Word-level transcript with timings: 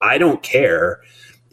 I 0.00 0.18
don't 0.18 0.42
care 0.42 1.00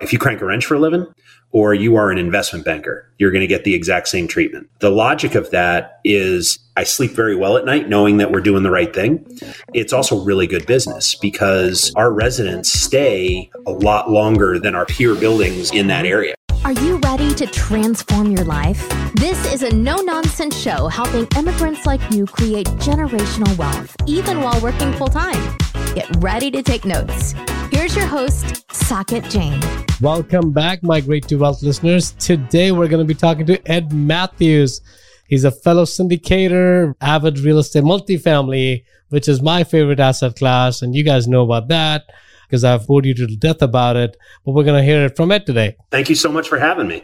if 0.01 0.13
you 0.13 0.19
crank 0.19 0.41
a 0.41 0.45
wrench 0.45 0.65
for 0.65 0.75
a 0.75 0.79
living 0.79 1.07
or 1.51 1.73
you 1.73 1.95
are 1.95 2.11
an 2.11 2.17
investment 2.17 2.65
banker, 2.65 3.09
you're 3.17 3.31
going 3.31 3.41
to 3.41 3.47
get 3.47 3.63
the 3.63 3.73
exact 3.73 4.09
same 4.09 4.27
treatment. 4.27 4.69
The 4.79 4.89
logic 4.89 5.35
of 5.35 5.51
that 5.51 6.01
is 6.03 6.59
I 6.75 6.83
sleep 6.83 7.11
very 7.11 7.35
well 7.35 7.55
at 7.57 7.65
night 7.65 7.87
knowing 7.87 8.17
that 8.17 8.31
we're 8.31 8.41
doing 8.41 8.63
the 8.63 8.71
right 8.71 8.93
thing. 8.93 9.25
It's 9.73 9.93
also 9.93 10.23
really 10.23 10.47
good 10.47 10.65
business 10.65 11.15
because 11.15 11.93
our 11.95 12.11
residents 12.11 12.71
stay 12.71 13.49
a 13.65 13.71
lot 13.71 14.11
longer 14.11 14.59
than 14.59 14.75
our 14.75 14.85
peer 14.85 15.15
buildings 15.15 15.71
in 15.71 15.87
that 15.87 16.05
area. 16.05 16.35
Are 16.65 16.73
you 16.73 16.97
ready 16.97 17.33
to 17.35 17.45
transform 17.47 18.31
your 18.31 18.43
life? 18.43 18.89
This 19.15 19.53
is 19.53 19.63
a 19.63 19.73
no 19.73 19.97
nonsense 19.97 20.59
show 20.59 20.87
helping 20.87 21.27
immigrants 21.37 21.85
like 21.85 22.01
you 22.11 22.25
create 22.25 22.67
generational 22.79 23.55
wealth, 23.57 23.95
even 24.07 24.41
while 24.41 24.59
working 24.61 24.91
full 24.93 25.07
time. 25.07 25.57
Get 25.93 26.09
ready 26.17 26.51
to 26.51 26.61
take 26.61 26.83
notes. 26.83 27.33
Here's 27.71 27.95
your 27.95 28.05
host, 28.05 28.67
Saket 28.69 29.29
Jain. 29.29 29.59
Welcome 30.01 30.51
back, 30.51 30.83
Migrate 30.83 31.27
to 31.29 31.37
Wealth 31.37 31.63
listeners. 31.63 32.11
Today 32.11 32.71
we're 32.71 32.87
going 32.87 33.05
to 33.05 33.13
be 33.13 33.17
talking 33.17 33.45
to 33.47 33.71
Ed 33.71 33.91
Mathews. 33.91 34.81
He's 35.27 35.43
a 35.43 35.51
fellow 35.51 35.85
syndicator, 35.85 36.93
avid 37.01 37.39
real 37.39 37.57
estate 37.57 37.83
multifamily, 37.83 38.83
which 39.09 39.27
is 39.27 39.41
my 39.41 39.63
favorite 39.63 39.99
asset 39.99 40.35
class. 40.35 40.81
And 40.81 40.95
you 40.95 41.03
guys 41.03 41.27
know 41.27 41.43
about 41.43 41.67
that 41.69 42.03
because 42.47 42.63
I've 42.63 42.85
bored 42.85 43.05
you 43.05 43.15
to 43.15 43.25
the 43.25 43.35
death 43.35 43.61
about 43.61 43.95
it. 43.95 44.15
But 44.45 44.51
we're 44.51 44.63
going 44.63 44.79
to 44.79 44.85
hear 44.85 45.05
it 45.05 45.15
from 45.15 45.31
Ed 45.31 45.45
today. 45.45 45.75
Thank 45.91 46.09
you 46.09 46.15
so 46.15 46.31
much 46.31 46.47
for 46.47 46.59
having 46.59 46.87
me. 46.87 47.03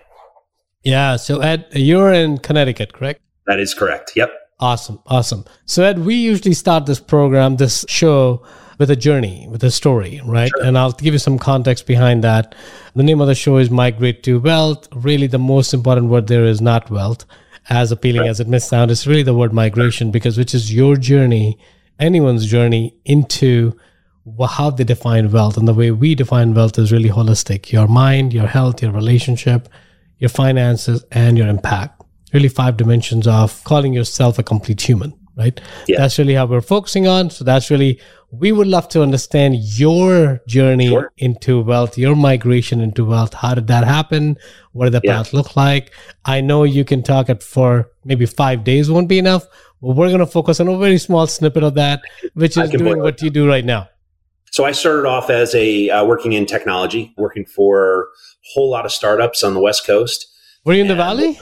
Yeah. 0.83 1.15
So, 1.15 1.39
Ed, 1.39 1.65
you're 1.71 2.13
in 2.13 2.37
Connecticut, 2.37 2.93
correct? 2.93 3.21
That 3.47 3.59
is 3.59 3.73
correct. 3.73 4.13
Yep. 4.15 4.31
Awesome. 4.61 4.99
Awesome. 5.07 5.43
So, 5.65 5.83
Ed, 5.83 5.99
we 5.99 6.15
usually 6.15 6.53
start 6.53 6.85
this 6.85 6.99
program, 6.99 7.57
this 7.57 7.83
show, 7.89 8.43
with 8.77 8.89
a 8.89 8.95
journey, 8.95 9.47
with 9.49 9.63
a 9.63 9.69
story, 9.69 10.21
right? 10.25 10.51
Sure. 10.57 10.65
And 10.65 10.77
I'll 10.77 10.91
give 10.91 11.13
you 11.13 11.19
some 11.19 11.37
context 11.37 11.85
behind 11.85 12.23
that. 12.23 12.55
The 12.95 13.03
name 13.03 13.21
of 13.21 13.27
the 13.27 13.35
show 13.35 13.57
is 13.57 13.69
Migrate 13.69 14.23
to 14.23 14.39
Wealth. 14.39 14.87
Really, 14.93 15.27
the 15.27 15.37
most 15.37 15.73
important 15.73 16.07
word 16.07 16.27
there 16.27 16.45
is 16.45 16.61
not 16.61 16.89
wealth, 16.89 17.25
as 17.69 17.91
appealing 17.91 18.21
right. 18.21 18.29
as 18.29 18.39
it 18.39 18.47
may 18.47 18.59
sound. 18.59 18.89
It's 18.89 19.05
really 19.05 19.23
the 19.23 19.33
word 19.33 19.53
migration, 19.53 20.09
because 20.09 20.37
which 20.37 20.55
is 20.55 20.73
your 20.73 20.95
journey, 20.95 21.59
anyone's 21.99 22.47
journey 22.47 22.95
into 23.05 23.77
how 24.49 24.71
they 24.71 24.83
define 24.83 25.31
wealth. 25.31 25.57
And 25.57 25.67
the 25.67 25.73
way 25.73 25.91
we 25.91 26.15
define 26.15 26.53
wealth 26.53 26.79
is 26.79 26.91
really 26.91 27.09
holistic 27.09 27.71
your 27.71 27.87
mind, 27.87 28.33
your 28.33 28.47
health, 28.47 28.81
your 28.81 28.91
relationship, 28.91 29.69
your 30.17 30.29
finances, 30.29 31.05
and 31.11 31.37
your 31.37 31.47
impact. 31.47 32.00
Really, 32.33 32.49
five 32.49 32.77
dimensions 32.77 33.27
of 33.27 33.63
calling 33.63 33.93
yourself 33.93 34.39
a 34.39 34.43
complete 34.43 34.81
human 34.81 35.13
right? 35.35 35.61
Yeah. 35.87 35.97
That's 35.99 36.17
really 36.19 36.33
how 36.33 36.45
we're 36.45 36.61
focusing 36.61 37.07
on. 37.07 37.29
So 37.29 37.43
that's 37.43 37.69
really, 37.69 37.99
we 38.31 38.51
would 38.51 38.67
love 38.67 38.87
to 38.89 39.01
understand 39.01 39.55
your 39.55 40.41
journey 40.47 40.89
sure. 40.89 41.11
into 41.17 41.61
wealth, 41.61 41.97
your 41.97 42.15
migration 42.15 42.81
into 42.81 43.05
wealth. 43.05 43.33
How 43.33 43.55
did 43.55 43.67
that 43.67 43.85
happen? 43.85 44.37
What 44.73 44.85
did 44.85 44.93
the 44.93 45.01
yeah. 45.03 45.17
path 45.17 45.33
look 45.33 45.55
like? 45.55 45.91
I 46.25 46.41
know 46.41 46.63
you 46.63 46.85
can 46.85 47.03
talk 47.03 47.29
it 47.29 47.43
for 47.43 47.89
maybe 48.03 48.25
five 48.25 48.63
days 48.63 48.89
won't 48.89 49.09
be 49.09 49.19
enough. 49.19 49.45
But 49.81 49.95
we're 49.95 50.09
going 50.09 50.19
to 50.19 50.27
focus 50.27 50.59
on 50.59 50.67
a 50.67 50.77
very 50.77 50.99
small 50.99 51.25
snippet 51.25 51.63
of 51.63 51.73
that, 51.73 52.01
which 52.35 52.55
is 52.55 52.69
doing 52.69 52.99
what 52.99 53.21
you 53.21 53.31
do 53.31 53.47
right 53.47 53.65
now. 53.65 53.89
So 54.51 54.65
I 54.65 54.73
started 54.73 55.07
off 55.07 55.29
as 55.29 55.55
a 55.55 55.89
uh, 55.89 56.05
working 56.05 56.33
in 56.33 56.45
technology, 56.45 57.13
working 57.17 57.45
for 57.45 58.01
a 58.03 58.05
whole 58.53 58.69
lot 58.69 58.85
of 58.85 58.91
startups 58.91 59.43
on 59.43 59.53
the 59.53 59.59
West 59.59 59.87
Coast. 59.87 60.27
Were 60.65 60.73
you 60.73 60.81
in 60.81 60.87
the 60.87 60.95
Valley? 60.95 61.39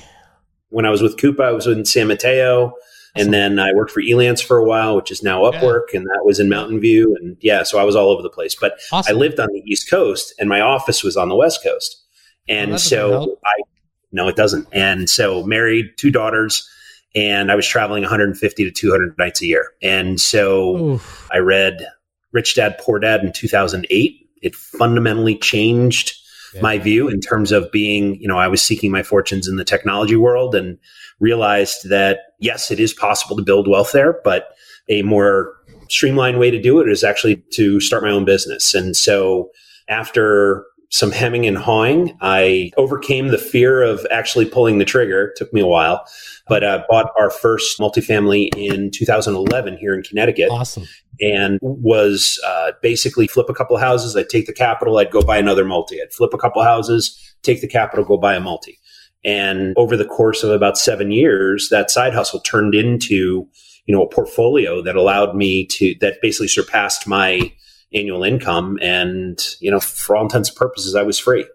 When 0.69 0.85
I 0.85 0.89
was 0.89 1.01
with 1.01 1.17
Coupa, 1.17 1.41
I 1.43 1.51
was 1.51 1.67
in 1.67 1.85
San 1.85 2.07
Mateo. 2.07 2.73
And 3.15 3.33
then 3.33 3.59
I 3.59 3.73
worked 3.73 3.91
for 3.91 4.01
Elance 4.01 4.41
for 4.41 4.57
a 4.57 4.63
while, 4.63 4.95
which 4.95 5.11
is 5.11 5.23
now 5.23 5.41
Upwork, 5.41 5.91
yeah. 5.91 5.99
and 5.99 6.05
that 6.07 6.21
was 6.23 6.39
in 6.39 6.47
Mountain 6.47 6.79
View. 6.79 7.17
And 7.19 7.37
yeah, 7.41 7.63
so 7.63 7.79
I 7.79 7.83
was 7.83 7.95
all 7.95 8.09
over 8.09 8.21
the 8.21 8.29
place. 8.29 8.55
But 8.55 8.79
awesome. 8.91 9.15
I 9.15 9.19
lived 9.19 9.39
on 9.39 9.49
the 9.51 9.63
East 9.65 9.89
Coast, 9.89 10.33
and 10.39 10.47
my 10.47 10.61
office 10.61 11.03
was 11.03 11.17
on 11.17 11.27
the 11.27 11.35
West 11.35 11.63
Coast. 11.63 12.01
And 12.47 12.73
oh, 12.73 12.77
so 12.77 13.37
I, 13.43 13.63
no, 14.11 14.27
it 14.27 14.35
doesn't. 14.35 14.67
And 14.71 15.09
so 15.09 15.43
married, 15.43 15.87
two 15.97 16.11
daughters, 16.11 16.69
and 17.15 17.51
I 17.51 17.55
was 17.55 17.67
traveling 17.67 18.03
150 18.03 18.63
to 18.63 18.71
200 18.71 19.17
nights 19.17 19.41
a 19.41 19.47
year. 19.47 19.71
And 19.81 20.21
so 20.21 20.77
Oof. 20.77 21.29
I 21.31 21.37
read 21.37 21.87
Rich 22.31 22.55
Dad 22.55 22.77
Poor 22.79 22.99
Dad 22.99 23.21
in 23.23 23.33
2008. 23.33 24.29
It 24.41 24.55
fundamentally 24.55 25.37
changed 25.37 26.13
yeah. 26.53 26.61
my 26.61 26.77
view 26.77 27.07
in 27.07 27.19
terms 27.21 27.51
of 27.51 27.71
being, 27.71 28.19
you 28.21 28.27
know, 28.27 28.37
I 28.37 28.47
was 28.47 28.63
seeking 28.63 28.91
my 28.91 29.03
fortunes 29.03 29.47
in 29.47 29.55
the 29.55 29.65
technology 29.65 30.15
world 30.15 30.55
and 30.55 30.77
realized 31.19 31.89
that 31.89 32.19
yes, 32.39 32.71
it 32.71 32.79
is 32.79 32.93
possible 32.93 33.35
to 33.35 33.43
build 33.43 33.67
wealth 33.67 33.91
there, 33.91 34.19
but 34.23 34.49
a 34.87 35.01
more 35.03 35.53
streamlined 35.89 36.39
way 36.39 36.51
to 36.51 36.61
do 36.61 36.79
it 36.79 36.89
is 36.89 37.03
actually 37.03 37.37
to 37.53 37.79
start 37.79 38.03
my 38.03 38.11
own 38.11 38.25
business. 38.25 38.73
And 38.73 38.95
so 38.95 39.49
after 39.87 40.65
some 40.89 41.11
hemming 41.11 41.45
and 41.45 41.57
hawing, 41.57 42.17
I 42.21 42.71
overcame 42.77 43.27
the 43.27 43.37
fear 43.37 43.83
of 43.83 44.05
actually 44.09 44.45
pulling 44.45 44.79
the 44.79 44.85
trigger. 44.85 45.27
It 45.27 45.35
took 45.35 45.53
me 45.53 45.61
a 45.61 45.67
while, 45.67 46.05
but 46.47 46.63
uh, 46.63 46.83
bought 46.89 47.11
our 47.17 47.29
first 47.29 47.79
multifamily 47.79 48.49
in 48.57 48.89
2011 48.91 49.77
here 49.77 49.93
in 49.93 50.01
Connecticut. 50.01 50.49
Awesome. 50.49 50.87
And 51.21 51.59
was 51.61 52.39
uh, 52.45 52.71
basically 52.81 53.27
flip 53.27 53.49
a 53.49 53.53
couple 53.53 53.75
of 53.75 53.81
houses. 53.81 54.15
I'd 54.15 54.29
take 54.29 54.45
the 54.45 54.53
capital, 54.53 54.97
I'd 54.97 55.11
go 55.11 55.21
buy 55.21 55.37
another 55.37 55.65
multi. 55.65 56.01
I'd 56.01 56.13
flip 56.13 56.33
a 56.33 56.37
couple 56.37 56.61
of 56.61 56.67
houses, 56.67 57.17
take 57.43 57.61
the 57.61 57.67
capital, 57.67 58.05
go 58.05 58.17
buy 58.17 58.35
a 58.35 58.39
multi. 58.39 58.79
And 59.25 59.73
over 59.77 59.97
the 59.97 60.05
course 60.05 60.43
of 60.43 60.51
about 60.51 60.77
seven 60.77 61.11
years, 61.11 61.69
that 61.69 61.91
side 61.91 62.13
hustle 62.13 62.39
turned 62.39 62.73
into, 62.73 63.47
you 63.85 63.95
know, 63.95 64.01
a 64.01 64.09
portfolio 64.09 64.81
that 64.81 64.95
allowed 64.95 65.35
me 65.35 65.65
to, 65.67 65.93
that 65.99 66.21
basically 66.21 66.47
surpassed 66.47 67.05
my 67.05 67.51
annual 67.93 68.23
income. 68.23 68.77
And, 68.81 69.37
you 69.59 69.69
know, 69.69 69.79
for 69.79 70.15
all 70.15 70.23
intents 70.23 70.49
and 70.49 70.57
purposes, 70.57 70.95
I 70.95 71.03
was 71.03 71.19
free. 71.19 71.45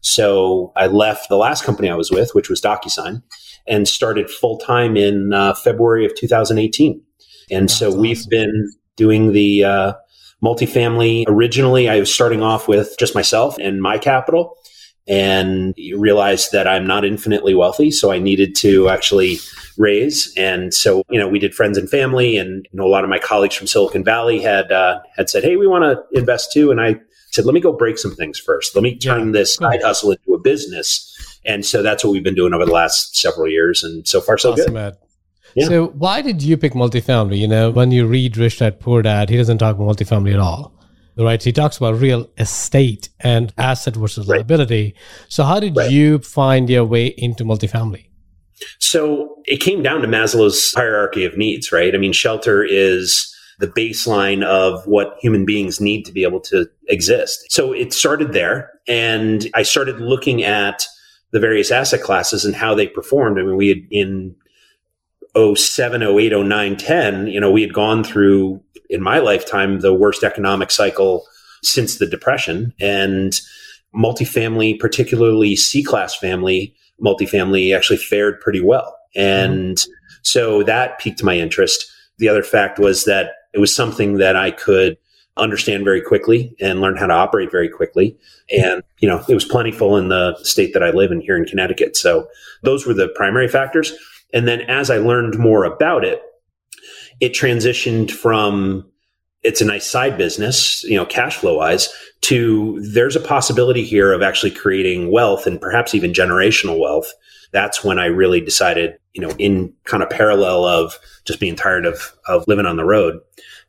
So 0.00 0.72
I 0.76 0.86
left 0.86 1.28
the 1.28 1.36
last 1.36 1.64
company 1.64 1.88
I 1.88 1.94
was 1.94 2.10
with, 2.10 2.34
which 2.34 2.50
was 2.50 2.60
DocuSign, 2.60 3.22
and 3.66 3.88
started 3.88 4.28
full 4.28 4.58
time 4.58 4.96
in 4.96 5.32
uh, 5.32 5.54
February 5.54 6.04
of 6.04 6.14
2018. 6.14 7.00
And 7.50 7.68
That's 7.68 7.78
so 7.78 7.94
we've 7.94 8.28
been 8.28 8.70
doing 8.96 9.32
the 9.32 9.64
uh, 9.64 9.92
multifamily. 10.42 11.24
Originally, 11.28 11.88
I 11.88 12.00
was 12.00 12.12
starting 12.12 12.42
off 12.42 12.68
with 12.68 12.96
just 12.98 13.14
myself 13.14 13.56
and 13.58 13.80
my 13.80 13.98
capital 13.98 14.56
and 15.06 15.74
realized 15.96 16.52
that 16.52 16.66
I'm 16.66 16.86
not 16.86 17.04
infinitely 17.04 17.54
wealthy. 17.54 17.90
So 17.90 18.10
I 18.10 18.18
needed 18.18 18.54
to 18.56 18.88
actually 18.88 19.36
raise. 19.76 20.32
And 20.36 20.72
so, 20.72 21.02
you 21.10 21.18
know, 21.18 21.28
we 21.28 21.38
did 21.38 21.54
friends 21.54 21.76
and 21.76 21.90
family 21.90 22.38
and, 22.38 22.66
you 22.72 22.78
know, 22.78 22.86
a 22.86 22.88
lot 22.88 23.04
of 23.04 23.10
my 23.10 23.18
colleagues 23.18 23.54
from 23.54 23.66
Silicon 23.66 24.02
Valley 24.02 24.40
had, 24.40 24.72
uh, 24.72 25.00
had 25.14 25.28
said, 25.28 25.44
Hey, 25.44 25.56
we 25.56 25.66
want 25.66 25.82
to 25.84 26.18
invest 26.18 26.52
too. 26.52 26.70
And 26.70 26.80
I 26.80 27.00
said, 27.34 27.44
let 27.44 27.54
me 27.54 27.60
go 27.60 27.72
break 27.72 27.98
some 27.98 28.14
things 28.14 28.38
first. 28.38 28.74
Let 28.74 28.82
me 28.82 28.96
turn 28.96 29.26
yeah. 29.26 29.32
this 29.32 29.56
side 29.56 29.82
hustle 29.82 30.12
into 30.12 30.34
a 30.34 30.38
business. 30.38 31.10
And 31.44 31.66
so 31.66 31.82
that's 31.82 32.04
what 32.04 32.12
we've 32.12 32.24
been 32.24 32.34
doing 32.34 32.54
over 32.54 32.64
the 32.64 32.72
last 32.72 33.16
several 33.16 33.48
years. 33.48 33.82
And 33.82 34.06
so 34.06 34.20
far, 34.20 34.38
so 34.38 34.52
awesome, 34.52 34.74
good. 34.74 34.76
Ed. 34.76 34.96
Yeah. 35.56 35.68
So 35.68 35.86
why 35.88 36.20
did 36.20 36.42
you 36.42 36.56
pick 36.56 36.72
multifamily? 36.72 37.38
You 37.38 37.48
know, 37.48 37.70
when 37.70 37.90
you 37.90 38.06
read 38.06 38.36
Rich 38.36 38.58
Dad 38.58 38.80
Poor 38.80 39.02
Dad, 39.02 39.30
he 39.30 39.36
doesn't 39.36 39.58
talk 39.58 39.76
multifamily 39.76 40.34
at 40.34 40.40
all 40.40 40.74
right? 41.22 41.42
He 41.42 41.52
talks 41.52 41.76
about 41.76 42.00
real 42.00 42.28
estate 42.38 43.08
and 43.20 43.52
asset 43.58 43.96
versus 43.96 44.26
right. 44.26 44.38
liability. 44.38 44.94
So, 45.28 45.44
how 45.44 45.60
did 45.60 45.76
right. 45.76 45.90
you 45.90 46.18
find 46.18 46.68
your 46.68 46.84
way 46.84 47.06
into 47.06 47.44
multifamily? 47.44 48.06
So, 48.78 49.36
it 49.44 49.60
came 49.60 49.82
down 49.82 50.00
to 50.02 50.08
Maslow's 50.08 50.72
hierarchy 50.74 51.24
of 51.24 51.36
needs, 51.36 51.70
right? 51.70 51.94
I 51.94 51.98
mean, 51.98 52.12
shelter 52.12 52.64
is 52.64 53.30
the 53.60 53.68
baseline 53.68 54.42
of 54.44 54.84
what 54.86 55.16
human 55.20 55.44
beings 55.44 55.80
need 55.80 56.04
to 56.06 56.12
be 56.12 56.24
able 56.24 56.40
to 56.40 56.66
exist. 56.88 57.46
So, 57.50 57.72
it 57.72 57.92
started 57.92 58.32
there. 58.32 58.70
And 58.88 59.48
I 59.54 59.62
started 59.62 60.00
looking 60.00 60.42
at 60.42 60.86
the 61.30 61.40
various 61.40 61.70
asset 61.70 62.02
classes 62.02 62.44
and 62.44 62.54
how 62.54 62.74
they 62.74 62.86
performed. 62.86 63.38
I 63.38 63.42
mean, 63.42 63.56
we 63.56 63.68
had 63.68 63.78
in 63.90 64.34
07, 65.36 66.02
08, 66.02 66.32
09, 66.32 66.76
10, 66.76 67.26
you 67.26 67.40
know, 67.40 67.50
we 67.50 67.62
had 67.62 67.72
gone 67.72 68.04
through 68.04 68.62
in 68.88 69.02
my 69.02 69.18
lifetime 69.18 69.80
the 69.80 69.94
worst 69.94 70.22
economic 70.22 70.70
cycle 70.70 71.26
since 71.62 71.98
the 71.98 72.06
depression 72.06 72.72
and 72.80 73.40
multifamily, 73.94 74.78
particularly 74.78 75.56
C 75.56 75.82
class 75.82 76.14
family 76.14 76.74
multifamily 77.02 77.74
actually 77.74 77.96
fared 77.96 78.40
pretty 78.40 78.60
well. 78.60 78.96
And 79.16 79.76
mm-hmm. 79.76 79.92
so 80.22 80.62
that 80.62 80.98
piqued 80.98 81.22
my 81.22 81.36
interest. 81.36 81.90
The 82.18 82.28
other 82.28 82.42
fact 82.42 82.78
was 82.78 83.04
that 83.04 83.30
it 83.52 83.58
was 83.58 83.74
something 83.74 84.18
that 84.18 84.36
I 84.36 84.50
could 84.50 84.96
understand 85.36 85.84
very 85.84 86.00
quickly 86.00 86.54
and 86.60 86.80
learn 86.80 86.96
how 86.96 87.06
to 87.06 87.12
operate 87.12 87.50
very 87.50 87.68
quickly. 87.68 88.16
And, 88.56 88.82
you 88.98 89.08
know, 89.08 89.24
it 89.28 89.34
was 89.34 89.44
plentiful 89.44 89.96
in 89.96 90.08
the 90.08 90.36
state 90.44 90.72
that 90.74 90.82
I 90.82 90.90
live 90.90 91.10
in 91.10 91.20
here 91.20 91.36
in 91.36 91.44
Connecticut. 91.44 91.96
So 91.96 92.28
those 92.62 92.86
were 92.86 92.94
the 92.94 93.08
primary 93.08 93.48
factors. 93.48 93.92
And 94.34 94.46
then 94.46 94.62
as 94.62 94.90
I 94.90 94.98
learned 94.98 95.38
more 95.38 95.64
about 95.64 96.04
it, 96.04 96.20
it 97.20 97.32
transitioned 97.32 98.10
from 98.10 98.90
it's 99.42 99.60
a 99.60 99.64
nice 99.64 99.88
side 99.88 100.18
business, 100.18 100.82
you 100.84 100.96
know, 100.96 101.06
cash 101.06 101.36
flow 101.36 101.58
wise, 101.58 101.88
to 102.22 102.80
there's 102.80 103.14
a 103.14 103.20
possibility 103.20 103.84
here 103.84 104.12
of 104.12 104.22
actually 104.22 104.50
creating 104.50 105.12
wealth 105.12 105.46
and 105.46 105.60
perhaps 105.60 105.94
even 105.94 106.12
generational 106.12 106.80
wealth. 106.80 107.12
That's 107.52 107.84
when 107.84 107.98
I 107.98 108.06
really 108.06 108.40
decided, 108.40 108.98
you 109.12 109.22
know, 109.22 109.30
in 109.38 109.72
kind 109.84 110.02
of 110.02 110.10
parallel 110.10 110.64
of 110.64 110.98
just 111.24 111.40
being 111.40 111.54
tired 111.54 111.86
of, 111.86 112.14
of 112.26 112.48
living 112.48 112.66
on 112.66 112.76
the 112.76 112.84
road, 112.84 113.20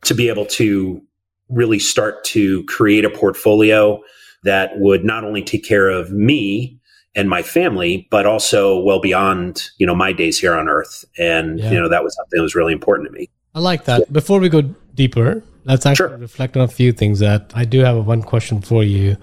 to 0.04 0.14
be 0.14 0.28
able 0.28 0.46
to 0.46 1.00
really 1.48 1.78
start 1.78 2.24
to 2.24 2.64
create 2.64 3.04
a 3.04 3.10
portfolio 3.10 4.02
that 4.42 4.78
would 4.78 5.04
not 5.04 5.24
only 5.24 5.42
take 5.42 5.64
care 5.64 5.88
of 5.88 6.10
me 6.10 6.80
and 7.16 7.30
my 7.30 7.42
family, 7.42 8.06
but 8.10 8.26
also 8.26 8.78
well 8.78 9.00
beyond, 9.00 9.70
you 9.78 9.86
know, 9.86 9.94
my 9.94 10.12
days 10.12 10.38
here 10.38 10.54
on 10.54 10.68
earth. 10.68 11.04
And, 11.18 11.58
yeah. 11.58 11.70
you 11.70 11.80
know, 11.80 11.88
that 11.88 12.04
was 12.04 12.14
something 12.14 12.36
that 12.36 12.42
was 12.42 12.54
really 12.54 12.74
important 12.74 13.08
to 13.08 13.12
me. 13.12 13.30
I 13.54 13.60
like 13.60 13.86
that. 13.86 14.12
Before 14.12 14.38
we 14.38 14.50
go 14.50 14.60
deeper, 14.94 15.42
let's 15.64 15.86
actually 15.86 16.10
sure. 16.10 16.18
reflect 16.18 16.56
on 16.58 16.62
a 16.62 16.68
few 16.68 16.92
things 16.92 17.18
that 17.20 17.50
I 17.54 17.64
do 17.64 17.80
have 17.80 18.06
one 18.06 18.22
question 18.22 18.60
for 18.60 18.84
you. 18.84 19.16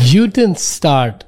You 0.00 0.28
didn't 0.28 0.60
start, 0.60 1.24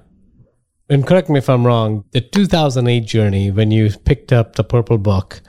and 0.88 1.04
correct 1.04 1.28
me 1.28 1.38
if 1.38 1.50
I'm 1.50 1.66
wrong, 1.66 2.04
the 2.12 2.20
2008 2.20 3.00
journey 3.00 3.50
when 3.50 3.72
you 3.72 3.90
picked 4.04 4.32
up 4.32 4.54
the 4.54 4.64
purple 4.64 4.98
book. 4.98 5.40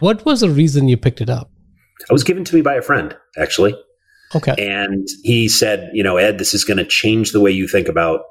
What 0.00 0.26
was 0.26 0.40
the 0.40 0.50
reason 0.50 0.88
you 0.88 0.98
picked 0.98 1.22
it 1.22 1.30
up? 1.30 1.50
It 2.00 2.12
was 2.12 2.24
given 2.24 2.44
to 2.44 2.54
me 2.54 2.60
by 2.60 2.74
a 2.74 2.82
friend, 2.82 3.16
actually. 3.38 3.74
Okay. 4.34 4.54
And 4.58 5.06
he 5.22 5.48
said, 5.48 5.90
you 5.94 6.02
know, 6.02 6.16
Ed, 6.16 6.38
this 6.38 6.52
is 6.52 6.64
going 6.64 6.78
to 6.78 6.84
change 6.84 7.32
the 7.32 7.40
way 7.40 7.50
you 7.50 7.68
think 7.68 7.88
about 7.88 8.22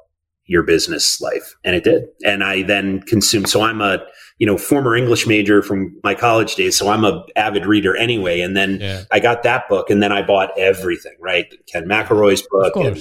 your 0.52 0.62
business 0.62 1.20
life. 1.20 1.54
And 1.64 1.74
it 1.74 1.82
did. 1.82 2.04
And 2.24 2.44
I 2.44 2.62
then 2.62 3.00
consumed. 3.02 3.48
So 3.48 3.62
I'm 3.62 3.80
a, 3.80 4.04
you 4.38 4.46
know, 4.46 4.58
former 4.58 4.94
English 4.94 5.26
major 5.26 5.62
from 5.62 5.98
my 6.04 6.14
college 6.14 6.56
days. 6.56 6.76
So 6.76 6.90
I'm 6.90 7.04
a 7.04 7.24
avid 7.36 7.64
reader 7.64 7.96
anyway. 7.96 8.40
And 8.40 8.54
then 8.54 8.78
yeah. 8.78 9.04
I 9.10 9.18
got 9.18 9.42
that 9.44 9.68
book 9.68 9.88
and 9.88 10.02
then 10.02 10.12
I 10.12 10.20
bought 10.20 10.56
everything, 10.58 11.16
right? 11.20 11.46
Ken 11.66 11.86
McElroy's 11.86 12.42
book 12.42 12.76
and 12.76 12.98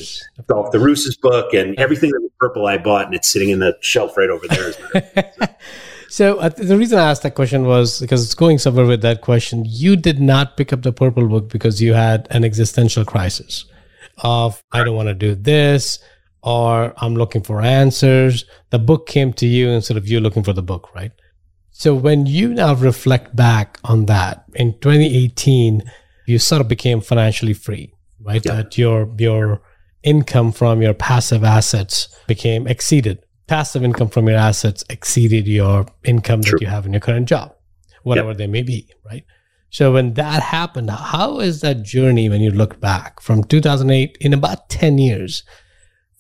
Dolf 0.48 0.72
de 0.72 0.80
Roos's 0.80 1.18
book 1.18 1.54
and 1.54 1.78
everything 1.78 2.12
that 2.12 2.22
was 2.22 2.32
purple 2.40 2.68
I 2.68 2.78
bought. 2.78 3.08
And 3.08 3.16
it's 3.16 3.30
sitting 3.30 3.50
in 3.50 3.60
the 3.60 3.78
shelf 3.82 4.16
right 4.16 4.30
over 4.30 4.48
there. 4.48 5.34
So 6.12 6.40
uh, 6.40 6.50
the 6.50 6.78
reason 6.78 7.00
I 7.00 7.10
asked 7.10 7.24
that 7.24 7.36
question 7.36 7.64
was 7.64 8.02
because 8.02 8.22
it's 8.22 8.36
going 8.36 8.58
somewhere 8.58 8.86
with 8.86 9.02
that 9.02 9.22
question. 9.22 9.64
You 9.66 9.96
did 9.96 10.20
not 10.20 10.58
pick 10.58 10.74
up 10.74 10.82
the 10.82 10.92
purple 10.92 11.26
book 11.26 11.48
because 11.48 11.82
you 11.82 11.94
had 11.94 12.28
an 12.32 12.44
existential 12.44 13.06
crisis 13.06 13.64
of 14.18 14.62
I 14.74 14.84
don't 14.84 14.98
want 14.98 15.08
to 15.08 15.14
do 15.14 15.36
this 15.36 16.00
or 16.44 16.94
I'm 16.98 17.16
looking 17.16 17.44
for 17.44 17.62
answers. 17.62 18.46
The 18.70 18.80
book 18.80 19.08
came 19.08 19.34
to 19.34 19.48
you 19.48 19.70
instead 19.70 19.98
of 19.98 20.08
you 20.08 20.20
looking 20.20 20.44
for 20.44 20.54
the 20.54 20.64
book, 20.64 20.94
right? 20.96 21.12
So 21.72 21.96
when 21.96 22.26
you 22.26 22.54
now 22.54 22.76
reflect 22.76 23.36
back 23.36 23.80
on 23.84 24.06
that 24.06 24.46
in 24.56 24.74
2018, 24.80 25.84
you 26.28 26.40
sort 26.40 26.62
of 26.62 26.68
became 26.68 27.02
financially 27.02 27.54
free, 27.54 27.94
right? 28.20 28.46
Yeah. 28.46 28.56
That 28.56 28.78
your 28.78 29.10
your 29.18 29.62
income 30.04 30.52
from 30.52 30.82
your 30.82 30.94
passive 30.94 31.44
assets 31.44 32.08
became 32.28 32.68
exceeded 32.68 33.24
passive 33.52 33.84
income 33.84 34.08
from 34.08 34.30
your 34.30 34.38
assets 34.38 34.82
exceeded 34.90 35.46
your 35.46 35.86
income 36.06 36.42
True. 36.42 36.58
that 36.58 36.62
you 36.62 36.68
have 36.70 36.86
in 36.86 36.94
your 36.94 37.02
current 37.02 37.28
job, 37.28 37.54
whatever 38.04 38.34
they 38.34 38.48
may 38.48 38.62
be, 38.62 38.88
right? 39.06 39.26
So 39.70 39.92
when 39.92 40.14
that 40.14 40.42
happened, 40.42 40.90
how 40.90 41.42
is 41.42 41.60
that 41.60 41.84
journey 41.84 42.30
when 42.30 42.40
you 42.40 42.52
look 42.52 42.80
back 42.80 43.20
from 43.20 43.44
2008 43.44 44.18
in 44.22 44.34
about 44.34 44.70
10 44.70 45.00
years? 45.00 45.44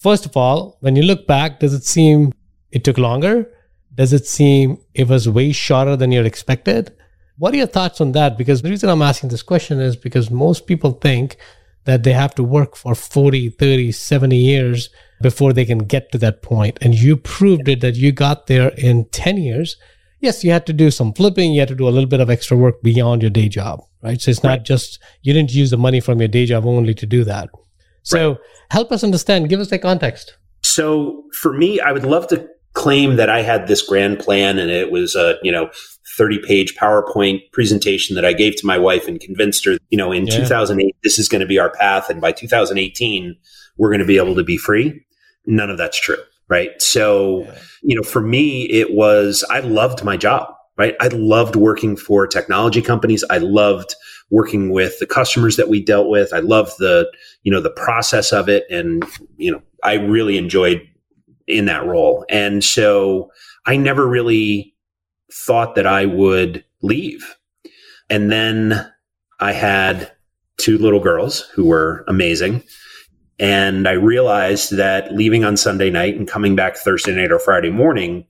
First 0.01 0.25
of 0.25 0.36
all, 0.36 0.77
when 0.80 0.95
you 0.95 1.03
look 1.03 1.27
back, 1.27 1.59
does 1.59 1.75
it 1.75 1.83
seem 1.83 2.33
it 2.71 2.83
took 2.83 2.98
longer? 2.98 3.48
Does 3.94 4.13
it 4.13 4.25
seem 4.25 4.80
it 4.95 5.07
was 5.07 5.30
way 5.30 5.51
shorter 5.51 5.95
than 5.95 6.12
you 6.12 6.24
expected? 6.24 6.92
What 7.38 7.53
are 7.53 7.57
your 7.57 7.68
thoughts 7.68 8.01
on 8.01 8.13
that? 8.13 8.36
Because 8.36 8.63
the 8.63 8.71
reason 8.71 8.89
I'm 8.89 9.03
asking 9.03 9.30
this 9.30 9.44
question 9.44 9.80
is 9.80 9.95
because 9.95 10.31
most 10.31 10.65
people 10.65 10.94
think 10.94 11.38
that 11.83 12.01
they 12.01 12.13
have 12.13 12.33
to 12.36 12.44
work 12.44 12.75
for 12.75 12.95
40, 12.95 13.51
30, 13.51 13.92
70 13.92 14.36
years 14.36 14.89
before 15.21 15.53
they 15.53 15.65
can 15.65 15.80
get 15.80 16.12
to 16.13 16.18
that 16.18 16.42
point. 16.42 16.80
And 16.81 16.95
you 16.95 17.15
proved 17.15 17.69
it 17.69 17.81
that 17.81 17.94
you 17.94 18.12
got 18.12 18.47
there 18.47 18.69
in 18.69 19.06
10 19.09 19.38
years. 19.38 19.77
Yes, 20.19 20.44
you 20.44 20.50
had 20.50 20.65
to 20.65 20.74
do 20.74 20.89
some 20.89 21.13
flipping, 21.13 21.54
you 21.54 21.59
had 21.59 21.69
to 21.69 21.75
do 21.75 21.88
a 21.88 21.94
little 21.94 22.09
bit 22.09 22.21
of 22.21 22.30
extra 22.31 22.57
work 22.57 22.81
beyond 22.81 23.21
your 23.21 23.30
day 23.30 23.50
job, 23.50 23.81
right? 24.01 24.19
So 24.19 24.31
it's 24.31 24.44
not 24.44 24.50
right. 24.50 24.63
just 24.63 24.97
you 25.21 25.31
didn't 25.31 25.54
use 25.54 25.69
the 25.69 25.77
money 25.77 26.00
from 26.00 26.19
your 26.19 26.27
day 26.27 26.47
job 26.47 26.65
only 26.65 26.95
to 26.95 27.06
do 27.06 27.24
that. 27.25 27.51
So 28.03 28.30
right. 28.30 28.39
help 28.69 28.92
us 28.92 29.03
understand, 29.03 29.50
give 29.50 29.59
us 29.59 29.69
the 29.69 29.80
context. 29.80 30.38
So 30.63 31.24
for 31.39 31.53
me, 31.53 31.80
I 31.80 31.92
would 31.92 32.06
love 32.06 32.27
to 32.27 32.48
claim 32.74 33.18
that 33.18 33.30
I 33.30 33.42
had 33.42 33.68
this 33.68 33.81
grand 33.81 34.19
plan 34.19 34.57
and 34.57 34.71
it 34.71 34.92
was 34.92 35.15
a, 35.15 35.36
you 35.44 35.51
know, 35.51 35.69
30 36.18 36.39
page 36.39 36.75
PowerPoint 36.75 37.39
presentation 37.51 38.15
that 38.15 38.25
I 38.25 38.33
gave 38.33 38.56
to 38.57 38.65
my 38.65 38.77
wife 38.77 39.07
and 39.07 39.19
convinced 39.19 39.65
her, 39.65 39.77
you 39.89 39.98
know, 39.98 40.12
in 40.12 40.27
yeah. 40.27 40.38
2008, 40.38 40.95
this 41.03 41.19
is 41.19 41.30
going 41.30 41.42
to 41.42 41.48
be 41.48 41.59
our 41.59 41.71
path. 41.71 42.09
And 42.09 42.21
by 42.21 42.31
2018, 42.31 43.36
we're 43.77 43.89
going 43.89 44.00
to 44.00 44.06
be 44.06 44.18
able 44.18 44.36
to 44.36 44.44
be 44.44 44.57
free 44.57 45.01
none 45.45 45.69
of 45.69 45.77
that's 45.77 46.00
true. 46.00 46.18
Right. 46.47 46.81
So, 46.81 47.44
yeah. 47.44 47.57
you 47.83 47.95
know, 47.95 48.04
for 48.04 48.21
me, 48.21 48.63
it 48.63 48.94
was, 48.94 49.45
I 49.50 49.62
loved 49.62 50.04
my 50.04 50.18
job. 50.18 50.54
Right. 50.77 50.95
I 51.00 51.07
loved 51.07 51.56
working 51.56 51.95
for 51.95 52.25
technology 52.25 52.81
companies. 52.81 53.24
I 53.30 53.38
loved 53.38 53.95
working 54.31 54.72
with 54.72 54.98
the 55.00 55.06
customers 55.06 55.57
that 55.57 55.69
we 55.69 55.83
dealt 55.83 56.10
with. 56.10 56.33
I 56.33 56.39
loved 56.39 56.74
the, 56.80 57.12
you 57.44 57.51
know, 57.51 57.62
the 57.62 57.69
process 57.69 58.31
of 58.31 58.50
it. 58.50 58.66
And, 58.72 59.06
you 59.38 59.51
know, 59.51 59.62
I 59.83 59.95
really 59.95 60.38
enjoyed 60.38 60.81
in 61.48 61.66
that 61.66 61.86
role. 61.86 62.25
And 62.30 62.63
so 62.63 63.30
I 63.66 63.75
never 63.75 64.07
really 64.07 64.74
thought 65.31 65.75
that 65.75 65.86
I 65.86 66.06
would 66.06 66.63
leave. 66.81 67.36
And 68.10 68.31
then 68.31 68.92
I 69.39 69.51
had 69.51 70.12
two 70.57 70.78
little 70.78 71.00
girls 71.00 71.42
who 71.54 71.66
were 71.66 72.06
amazing. 72.07 72.63
And 73.39 73.88
I 73.88 73.94
realized 73.94 74.78
that 74.78 75.13
leaving 75.13 75.44
on 75.44 75.57
Sunday 75.57 75.89
night 75.89 76.16
and 76.16 76.28
coming 76.28 76.56
back 76.56 76.78
Thursday 76.78 77.16
night 77.16 77.31
or 77.31 77.39
Friday 77.39 77.72
morning, 77.72 78.25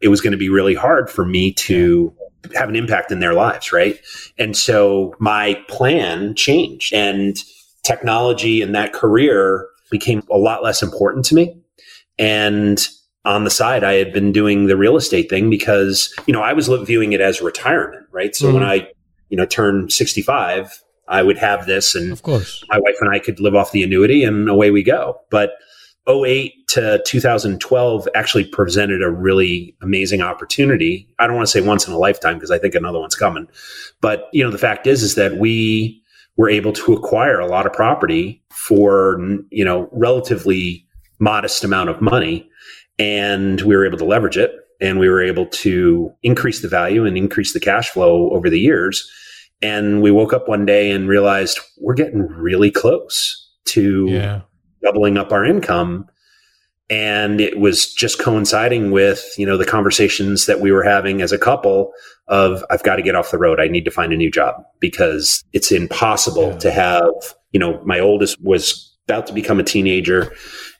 it 0.00 0.08
was 0.08 0.20
going 0.20 0.32
to 0.32 0.38
be 0.38 0.48
really 0.48 0.74
hard 0.74 1.10
for 1.10 1.24
me 1.24 1.52
to 1.54 2.14
have 2.54 2.68
an 2.68 2.76
impact 2.76 3.10
in 3.10 3.20
their 3.20 3.34
lives. 3.34 3.72
Right. 3.72 4.00
And 4.38 4.56
so 4.56 5.14
my 5.18 5.62
plan 5.68 6.34
changed 6.34 6.92
and 6.92 7.36
technology 7.84 8.62
and 8.62 8.74
that 8.74 8.92
career 8.92 9.66
became 9.90 10.22
a 10.30 10.38
lot 10.38 10.62
less 10.62 10.82
important 10.82 11.24
to 11.26 11.34
me. 11.34 11.56
And 12.18 12.86
on 13.24 13.44
the 13.44 13.50
side, 13.50 13.84
I 13.84 13.94
had 13.94 14.12
been 14.12 14.32
doing 14.32 14.66
the 14.66 14.76
real 14.76 14.96
estate 14.96 15.28
thing 15.28 15.50
because, 15.50 16.14
you 16.26 16.32
know, 16.32 16.42
I 16.42 16.52
was 16.52 16.68
viewing 16.68 17.12
it 17.12 17.20
as 17.20 17.40
retirement. 17.40 18.06
Right. 18.12 18.34
So 18.34 18.46
mm-hmm. 18.46 18.54
when 18.54 18.64
I, 18.64 18.88
you 19.28 19.36
know, 19.36 19.46
turned 19.46 19.92
65, 19.92 20.82
I 21.08 21.22
would 21.22 21.38
have 21.38 21.66
this 21.66 21.94
and 21.94 22.12
of 22.12 22.22
course 22.22 22.64
my 22.68 22.78
wife 22.78 22.96
and 23.00 23.10
I 23.10 23.18
could 23.18 23.38
live 23.38 23.54
off 23.54 23.72
the 23.72 23.82
annuity 23.82 24.24
and 24.24 24.48
away 24.48 24.70
we 24.70 24.82
go. 24.82 25.20
But 25.30 25.52
08 26.08 26.68
to 26.68 27.02
2012 27.04 28.08
actually 28.14 28.44
presented 28.44 29.02
a 29.02 29.10
really 29.10 29.76
amazing 29.82 30.20
opportunity. 30.20 31.08
I 31.18 31.26
don't 31.26 31.36
want 31.36 31.46
to 31.48 31.52
say 31.52 31.60
once 31.60 31.86
in 31.86 31.92
a 31.92 31.98
lifetime 31.98 32.34
because 32.34 32.50
I 32.50 32.58
think 32.58 32.74
another 32.74 33.00
one's 33.00 33.14
coming. 33.14 33.48
But, 34.00 34.28
you 34.32 34.44
know, 34.44 34.50
the 34.50 34.58
fact 34.58 34.86
is, 34.86 35.02
is 35.02 35.14
that 35.16 35.36
we 35.38 36.02
were 36.36 36.50
able 36.50 36.72
to 36.72 36.92
acquire 36.92 37.40
a 37.40 37.46
lot 37.46 37.66
of 37.66 37.72
property 37.72 38.42
for, 38.50 39.20
you 39.50 39.64
know, 39.64 39.88
relatively 39.92 40.86
modest 41.18 41.64
amount 41.64 41.90
of 41.90 42.00
money. 42.00 42.48
And 42.98 43.60
we 43.62 43.74
were 43.74 43.86
able 43.86 43.98
to 43.98 44.04
leverage 44.04 44.36
it 44.36 44.52
and 44.80 44.98
we 44.98 45.08
were 45.08 45.22
able 45.22 45.46
to 45.46 46.12
increase 46.22 46.60
the 46.60 46.68
value 46.68 47.04
and 47.04 47.16
increase 47.16 47.52
the 47.52 47.60
cash 47.60 47.88
flow 47.90 48.30
over 48.30 48.50
the 48.50 48.60
years 48.60 49.10
and 49.62 50.02
we 50.02 50.10
woke 50.10 50.32
up 50.32 50.48
one 50.48 50.66
day 50.66 50.90
and 50.90 51.08
realized 51.08 51.58
we're 51.78 51.94
getting 51.94 52.26
really 52.26 52.70
close 52.70 53.50
to 53.66 54.06
yeah. 54.08 54.40
Doubling 54.86 55.16
up 55.16 55.32
our 55.32 55.44
income. 55.44 56.06
And 56.88 57.40
it 57.40 57.58
was 57.58 57.92
just 57.92 58.20
coinciding 58.20 58.92
with, 58.92 59.34
you 59.36 59.44
know, 59.44 59.56
the 59.56 59.66
conversations 59.66 60.46
that 60.46 60.60
we 60.60 60.70
were 60.70 60.84
having 60.84 61.20
as 61.20 61.32
a 61.32 61.38
couple 61.38 61.92
of, 62.28 62.64
I've 62.70 62.84
got 62.84 62.96
to 62.96 63.02
get 63.02 63.16
off 63.16 63.32
the 63.32 63.38
road. 63.38 63.58
I 63.58 63.66
need 63.66 63.84
to 63.86 63.90
find 63.90 64.12
a 64.12 64.16
new 64.16 64.30
job 64.30 64.54
because 64.78 65.42
it's 65.52 65.72
impossible 65.72 66.50
yeah. 66.50 66.58
to 66.58 66.70
have, 66.70 67.10
you 67.50 67.58
know, 67.58 67.82
my 67.84 67.98
oldest 67.98 68.40
was 68.40 68.96
about 69.08 69.26
to 69.26 69.32
become 69.32 69.58
a 69.58 69.64
teenager 69.64 70.32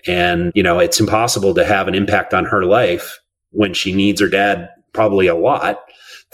and, 0.06 0.52
you 0.54 0.62
know, 0.62 0.78
it's 0.78 1.00
impossible 1.00 1.54
to 1.54 1.64
have 1.64 1.88
an 1.88 1.94
impact 1.96 2.32
on 2.32 2.44
her 2.44 2.64
life 2.64 3.18
when 3.50 3.74
she 3.74 3.92
needs 3.92 4.20
her 4.20 4.28
dad 4.28 4.68
probably 4.92 5.26
a 5.26 5.34
lot 5.34 5.80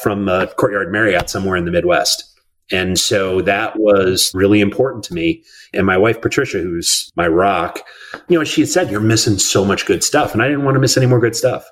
from 0.03 0.29
a 0.29 0.49
courtyard 0.49 0.93
Marriott 0.93 1.31
somewhere 1.31 1.57
in 1.57 1.65
the 1.65 1.71
Midwest. 1.71 2.25
And 2.73 2.99
so 2.99 3.43
that 3.43 3.79
was 3.79 4.33
really 4.35 4.61
important 4.61 5.05
to 5.05 5.15
me. 5.15 5.45
And 5.75 5.87
my 5.87 5.99
wife, 5.99 6.21
Patricia, 6.21 6.59
who's 6.59 7.13
my 7.17 7.29
rock, 7.29 7.81
you 8.29 8.39
know, 8.39 8.45
she 8.45 8.63
had 8.63 8.71
said, 8.71 8.91
You're 8.91 9.01
missing 9.01 9.39
so 9.39 9.65
much 9.65 9.87
good 9.87 10.03
stuff. 10.03 10.33
And 10.33 10.43
I 10.43 10.49
didn't 10.49 10.65
want 10.65 10.75
to 10.75 10.81
miss 10.81 10.97
any 10.97 11.07
more 11.07 11.21
good 11.21 11.37
stuff. 11.37 11.65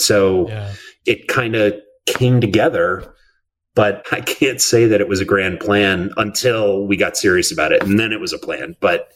So 0.00 0.48
yeah. 0.48 0.72
it 1.06 1.28
kind 1.28 1.54
of 1.54 1.74
came 2.06 2.40
together. 2.40 3.14
But 3.74 4.04
I 4.12 4.20
can't 4.20 4.60
say 4.60 4.86
that 4.86 5.00
it 5.00 5.08
was 5.08 5.20
a 5.20 5.24
grand 5.24 5.60
plan 5.60 6.10
until 6.18 6.86
we 6.86 6.96
got 6.96 7.16
serious 7.16 7.50
about 7.50 7.72
it. 7.72 7.82
And 7.82 7.98
then 7.98 8.12
it 8.12 8.20
was 8.20 8.32
a 8.32 8.38
plan. 8.38 8.76
But 8.80 9.12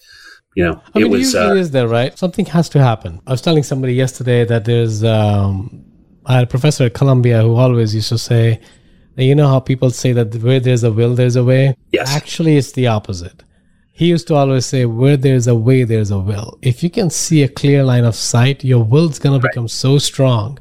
you 0.55 0.65
know, 0.65 0.81
I 0.95 0.99
mean, 0.99 1.09
it 1.09 1.11
was. 1.11 1.35
Uh, 1.35 1.53
is 1.53 1.73
there 1.73 1.87
right? 1.87 2.17
Something 2.19 2.47
has 2.47 2.71
to 2.71 2.83
happen. 2.83 3.21
I 3.27 3.33
was 3.33 3.43
telling 3.43 3.63
somebody 3.63 3.93
yesterday 3.93 4.45
that 4.47 4.65
there's. 4.65 5.05
Um, 5.05 5.85
I 6.25 6.37
had 6.37 6.45
a 6.45 6.47
professor 6.47 6.85
at 6.85 6.95
Columbia 6.95 7.43
who 7.43 7.55
always 7.57 7.95
used 7.95 8.09
to 8.09 8.19
say, 8.19 8.61
you 9.25 9.35
know 9.35 9.49
how 9.49 9.61
people 9.61 9.91
say 9.91 10.13
that 10.13 10.35
where 10.37 10.61
there's 10.61 10.85
a 10.85 10.93
will, 10.93 11.15
there's 11.15 11.37
a 11.37 11.45
way? 11.45 11.77
Yes. 11.91 12.15
Actually, 12.15 12.57
it's 12.57 12.73
the 12.73 12.87
opposite. 12.87 13.45
He 13.93 14.09
used 14.09 14.29
to 14.29 14.35
always 14.35 14.67
say, 14.67 14.85
where 14.85 15.17
there's 15.17 15.47
a 15.47 15.55
way, 15.55 15.85
there's 15.85 16.11
a 16.11 16.19
will. 16.19 16.59
If 16.61 16.83
you 16.83 16.91
can 16.91 17.09
see 17.09 17.43
a 17.43 17.49
clear 17.49 17.83
line 17.83 18.05
of 18.05 18.15
sight, 18.15 18.63
your 18.63 18.85
will's 18.85 19.19
going 19.19 19.41
right. 19.41 19.43
to 19.43 19.49
become 19.49 19.69
so 19.69 19.97
strong 19.97 20.59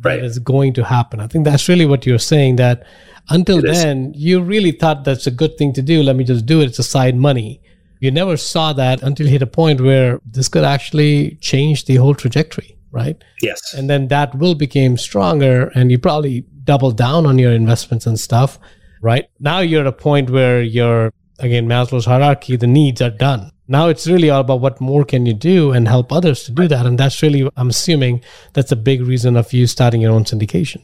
that 0.00 0.08
right. 0.08 0.24
it's 0.24 0.38
going 0.38 0.72
to 0.74 0.84
happen. 0.84 1.20
I 1.20 1.28
think 1.28 1.44
that's 1.44 1.68
really 1.68 1.86
what 1.86 2.04
you're 2.04 2.18
saying 2.18 2.56
that 2.56 2.84
until 3.28 3.58
it 3.58 3.72
then, 3.72 4.12
is. 4.12 4.20
you 4.20 4.42
really 4.42 4.72
thought 4.72 5.04
that's 5.04 5.28
a 5.28 5.30
good 5.30 5.56
thing 5.56 5.72
to 5.74 5.82
do. 5.82 6.02
Let 6.02 6.16
me 6.16 6.24
just 6.24 6.44
do 6.44 6.60
it. 6.60 6.64
It's 6.64 6.80
a 6.80 6.82
side 6.82 7.14
money. 7.14 7.60
you 8.00 8.10
never 8.10 8.36
saw 8.36 8.72
that 8.72 9.00
until 9.02 9.26
you 9.26 9.32
hit 9.32 9.42
a 9.42 9.46
point 9.46 9.80
where 9.80 10.18
this 10.26 10.48
could 10.48 10.64
actually 10.64 11.36
change 11.40 11.84
the 11.84 11.96
whole 11.96 12.16
trajectory, 12.16 12.76
right? 12.90 13.22
Yes. 13.40 13.74
And 13.74 13.88
then 13.88 14.08
that 14.08 14.34
will 14.34 14.56
became 14.56 14.96
stronger 14.98 15.70
and 15.76 15.92
you 15.92 16.00
probably 16.00 16.44
double 16.64 16.90
down 16.92 17.26
on 17.26 17.38
your 17.38 17.52
investments 17.52 18.06
and 18.06 18.18
stuff, 18.18 18.58
right? 19.00 19.26
Now 19.40 19.60
you're 19.60 19.80
at 19.82 19.86
a 19.86 19.92
point 19.92 20.30
where 20.30 20.62
you're, 20.62 21.12
again, 21.38 21.66
Maslow's 21.66 22.06
hierarchy, 22.06 22.56
the 22.56 22.66
needs 22.66 23.00
are 23.02 23.10
done. 23.10 23.50
Now 23.68 23.88
it's 23.88 24.06
really 24.06 24.28
all 24.28 24.40
about 24.40 24.60
what 24.60 24.80
more 24.80 25.04
can 25.04 25.24
you 25.24 25.34
do 25.34 25.72
and 25.72 25.88
help 25.88 26.12
others 26.12 26.44
to 26.44 26.52
do 26.52 26.68
that. 26.68 26.84
And 26.84 26.98
that's 26.98 27.22
really, 27.22 27.48
I'm 27.56 27.70
assuming 27.70 28.22
that's 28.52 28.72
a 28.72 28.76
big 28.76 29.00
reason 29.02 29.36
of 29.36 29.52
you 29.52 29.66
starting 29.66 30.00
your 30.00 30.12
own 30.12 30.24
syndication. 30.24 30.82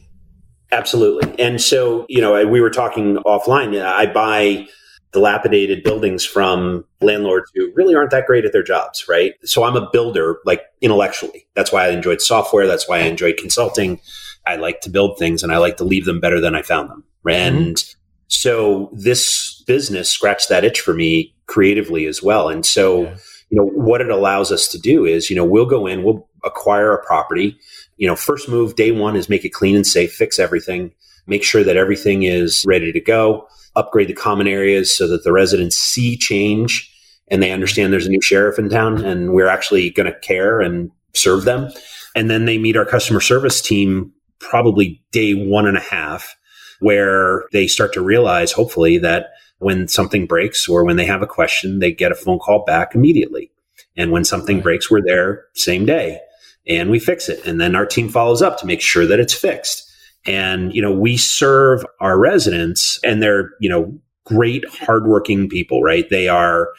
Absolutely. 0.71 1.37
And 1.43 1.61
so, 1.61 2.05
you 2.09 2.21
know, 2.21 2.45
we 2.47 2.61
were 2.61 2.69
talking 2.69 3.17
offline. 3.25 3.79
I 3.81 4.05
buy 4.05 4.67
dilapidated 5.11 5.83
buildings 5.83 6.23
from 6.23 6.85
landlords 7.01 7.49
who 7.55 7.71
really 7.73 7.95
aren't 7.95 8.11
that 8.11 8.27
great 8.27 8.45
at 8.45 8.53
their 8.53 8.61
jobs, 8.61 9.07
right? 9.09 9.33
So 9.43 9.63
I'm 9.63 9.75
a 9.75 9.89
builder, 9.91 10.37
like 10.45 10.61
intellectually. 10.81 11.47
That's 11.55 11.71
why 11.71 11.85
I 11.85 11.89
enjoyed 11.89 12.21
software. 12.21 12.67
That's 12.67 12.87
why 12.87 12.99
I 12.99 13.03
enjoyed 13.03 13.37
consulting. 13.37 13.99
I 14.45 14.55
like 14.55 14.81
to 14.81 14.89
build 14.89 15.17
things 15.17 15.43
and 15.43 15.51
I 15.51 15.57
like 15.57 15.77
to 15.77 15.83
leave 15.83 16.05
them 16.05 16.19
better 16.19 16.39
than 16.39 16.55
I 16.55 16.61
found 16.61 16.89
them. 16.89 17.03
And 17.29 17.75
mm-hmm. 17.75 17.99
so 18.27 18.89
this 18.93 19.63
business 19.67 20.09
scratched 20.09 20.49
that 20.49 20.63
itch 20.63 20.81
for 20.81 20.93
me 20.93 21.35
creatively 21.47 22.05
as 22.05 22.23
well. 22.23 22.49
And 22.49 22.65
so, 22.65 23.03
yeah. 23.03 23.17
you 23.49 23.57
know, 23.57 23.65
what 23.65 24.01
it 24.01 24.09
allows 24.09 24.51
us 24.51 24.67
to 24.69 24.79
do 24.79 25.05
is, 25.05 25.29
you 25.29 25.35
know, 25.35 25.45
we'll 25.45 25.65
go 25.65 25.85
in, 25.85 26.03
we'll 26.03 26.27
acquire 26.43 26.93
a 26.93 27.05
property. 27.05 27.57
You 27.97 28.07
know, 28.07 28.15
first 28.15 28.49
move 28.49 28.75
day 28.75 28.91
one 28.91 29.15
is 29.15 29.29
make 29.29 29.45
it 29.45 29.49
clean 29.49 29.75
and 29.75 29.85
safe, 29.85 30.13
fix 30.13 30.39
everything, 30.39 30.91
make 31.27 31.43
sure 31.43 31.63
that 31.63 31.77
everything 31.77 32.23
is 32.23 32.63
ready 32.65 32.91
to 32.91 32.99
go 32.99 33.47
upgrade 33.75 34.07
the 34.07 34.13
common 34.13 34.47
areas 34.47 34.95
so 34.95 35.07
that 35.07 35.23
the 35.23 35.31
residents 35.31 35.77
see 35.77 36.17
change 36.17 36.91
and 37.29 37.43
they 37.43 37.51
understand 37.51 37.93
there's 37.93 38.07
a 38.07 38.09
new 38.09 38.21
sheriff 38.21 38.57
in 38.57 38.69
town 38.69 39.03
and 39.03 39.33
we're 39.33 39.47
actually 39.47 39.89
going 39.91 40.11
to 40.11 40.19
care 40.19 40.59
and 40.59 40.91
serve 41.13 41.45
them. 41.45 41.69
And 42.15 42.29
then 42.29 42.45
they 42.45 42.57
meet 42.57 42.75
our 42.75 42.85
customer 42.85 43.21
service 43.21 43.61
team 43.61 44.11
probably 44.39 45.01
day 45.11 45.33
one 45.33 45.65
and 45.65 45.77
a 45.77 45.81
half, 45.81 46.35
where 46.79 47.45
they 47.51 47.67
start 47.67 47.93
to 47.93 48.01
realize, 48.01 48.51
hopefully, 48.51 48.97
that 48.99 49.27
when 49.59 49.87
something 49.87 50.25
breaks 50.25 50.67
or 50.67 50.85
when 50.85 50.95
they 50.95 51.05
have 51.05 51.21
a 51.21 51.27
question, 51.27 51.79
they 51.79 51.91
get 51.91 52.11
a 52.11 52.15
phone 52.15 52.39
call 52.39 52.63
back 52.65 52.95
immediately. 52.95 53.51
And 53.95 54.11
when 54.11 54.23
something 54.23 54.61
breaks, 54.61 54.89
we're 54.89 55.01
there 55.01 55.45
same 55.53 55.85
day 55.85 56.21
and 56.65 56.89
we 56.89 56.99
fix 56.99 57.27
it. 57.27 57.45
And 57.45 57.59
then 57.59 57.75
our 57.75 57.85
team 57.85 58.09
follows 58.09 58.41
up 58.41 58.57
to 58.59 58.65
make 58.65 58.81
sure 58.81 59.05
that 59.05 59.19
it's 59.19 59.33
fixed. 59.33 59.85
And, 60.25 60.73
you 60.73 60.81
know, 60.81 60.91
we 60.91 61.17
serve 61.17 61.85
our 61.99 62.17
residents 62.17 62.99
and 63.03 63.21
they're, 63.21 63.51
you 63.59 63.69
know, 63.69 63.93
great, 64.25 64.63
hardworking 64.69 65.49
people, 65.49 65.81
right? 65.81 66.09
They 66.09 66.27
are 66.27 66.69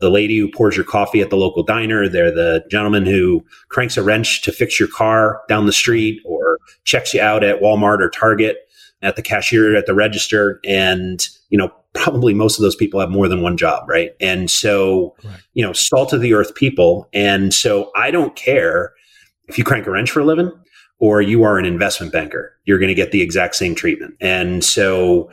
the 0.00 0.10
lady 0.10 0.38
who 0.38 0.50
pours 0.50 0.76
your 0.76 0.84
coffee 0.84 1.20
at 1.20 1.30
the 1.30 1.36
local 1.36 1.62
diner. 1.62 2.08
They're 2.08 2.34
the 2.34 2.64
gentleman 2.70 3.06
who 3.06 3.44
cranks 3.68 3.96
a 3.96 4.02
wrench 4.02 4.42
to 4.42 4.52
fix 4.52 4.78
your 4.80 4.88
car 4.88 5.42
down 5.48 5.66
the 5.66 5.72
street 5.72 6.20
or 6.24 6.43
checks 6.84 7.14
you 7.14 7.20
out 7.20 7.44
at 7.44 7.60
Walmart 7.60 8.00
or 8.00 8.10
Target 8.10 8.58
at 9.02 9.16
the 9.16 9.22
cashier 9.22 9.76
at 9.76 9.86
the 9.86 9.94
register. 9.94 10.60
And, 10.66 11.26
you 11.50 11.58
know, 11.58 11.72
probably 11.92 12.34
most 12.34 12.58
of 12.58 12.62
those 12.62 12.74
people 12.74 13.00
have 13.00 13.10
more 13.10 13.28
than 13.28 13.42
one 13.42 13.56
job, 13.56 13.88
right? 13.88 14.12
And 14.20 14.50
so, 14.50 15.14
right. 15.24 15.40
you 15.52 15.64
know, 15.64 15.72
salt 15.72 16.12
of 16.12 16.20
the 16.20 16.34
earth 16.34 16.54
people. 16.54 17.08
And 17.12 17.54
so 17.54 17.92
I 17.94 18.10
don't 18.10 18.34
care 18.34 18.92
if 19.46 19.58
you 19.58 19.64
crank 19.64 19.86
a 19.86 19.90
wrench 19.90 20.10
for 20.10 20.20
a 20.20 20.24
living 20.24 20.50
or 20.98 21.20
you 21.20 21.44
are 21.44 21.58
an 21.58 21.66
investment 21.66 22.12
banker, 22.12 22.58
you're 22.64 22.78
going 22.78 22.88
to 22.88 22.94
get 22.94 23.12
the 23.12 23.20
exact 23.20 23.56
same 23.56 23.74
treatment. 23.74 24.14
And 24.20 24.64
so 24.64 25.30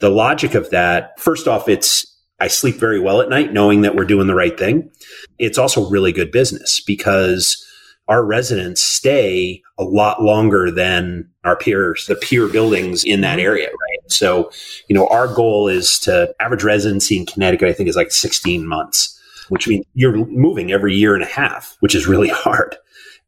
the 0.00 0.10
logic 0.10 0.54
of 0.54 0.70
that, 0.70 1.18
first 1.18 1.48
off, 1.48 1.68
it's, 1.68 2.06
I 2.40 2.48
sleep 2.48 2.76
very 2.76 3.00
well 3.00 3.20
at 3.20 3.28
night 3.30 3.52
knowing 3.52 3.82
that 3.82 3.94
we're 3.94 4.04
doing 4.04 4.26
the 4.26 4.34
right 4.34 4.58
thing. 4.58 4.90
It's 5.38 5.56
also 5.56 5.88
really 5.88 6.12
good 6.12 6.30
business 6.30 6.80
because 6.80 7.63
our 8.08 8.24
residents 8.24 8.82
stay 8.82 9.62
a 9.78 9.84
lot 9.84 10.22
longer 10.22 10.70
than 10.70 11.28
our 11.44 11.56
peers, 11.56 12.06
the 12.06 12.14
peer 12.14 12.48
buildings 12.48 13.04
in 13.04 13.22
that 13.22 13.38
mm-hmm. 13.38 13.46
area, 13.46 13.68
right? 13.68 14.10
So, 14.10 14.50
you 14.88 14.94
know, 14.94 15.06
our 15.08 15.32
goal 15.32 15.68
is 15.68 15.98
to 16.00 16.34
average 16.40 16.64
residency 16.64 17.16
in 17.16 17.26
Connecticut, 17.26 17.68
I 17.68 17.72
think 17.72 17.88
is 17.88 17.96
like 17.96 18.12
16 18.12 18.66
months, 18.66 19.18
which 19.48 19.66
means 19.66 19.84
you're 19.94 20.14
moving 20.26 20.70
every 20.70 20.94
year 20.94 21.14
and 21.14 21.22
a 21.22 21.26
half, 21.26 21.76
which 21.80 21.94
is 21.94 22.06
really 22.06 22.28
hard. 22.32 22.76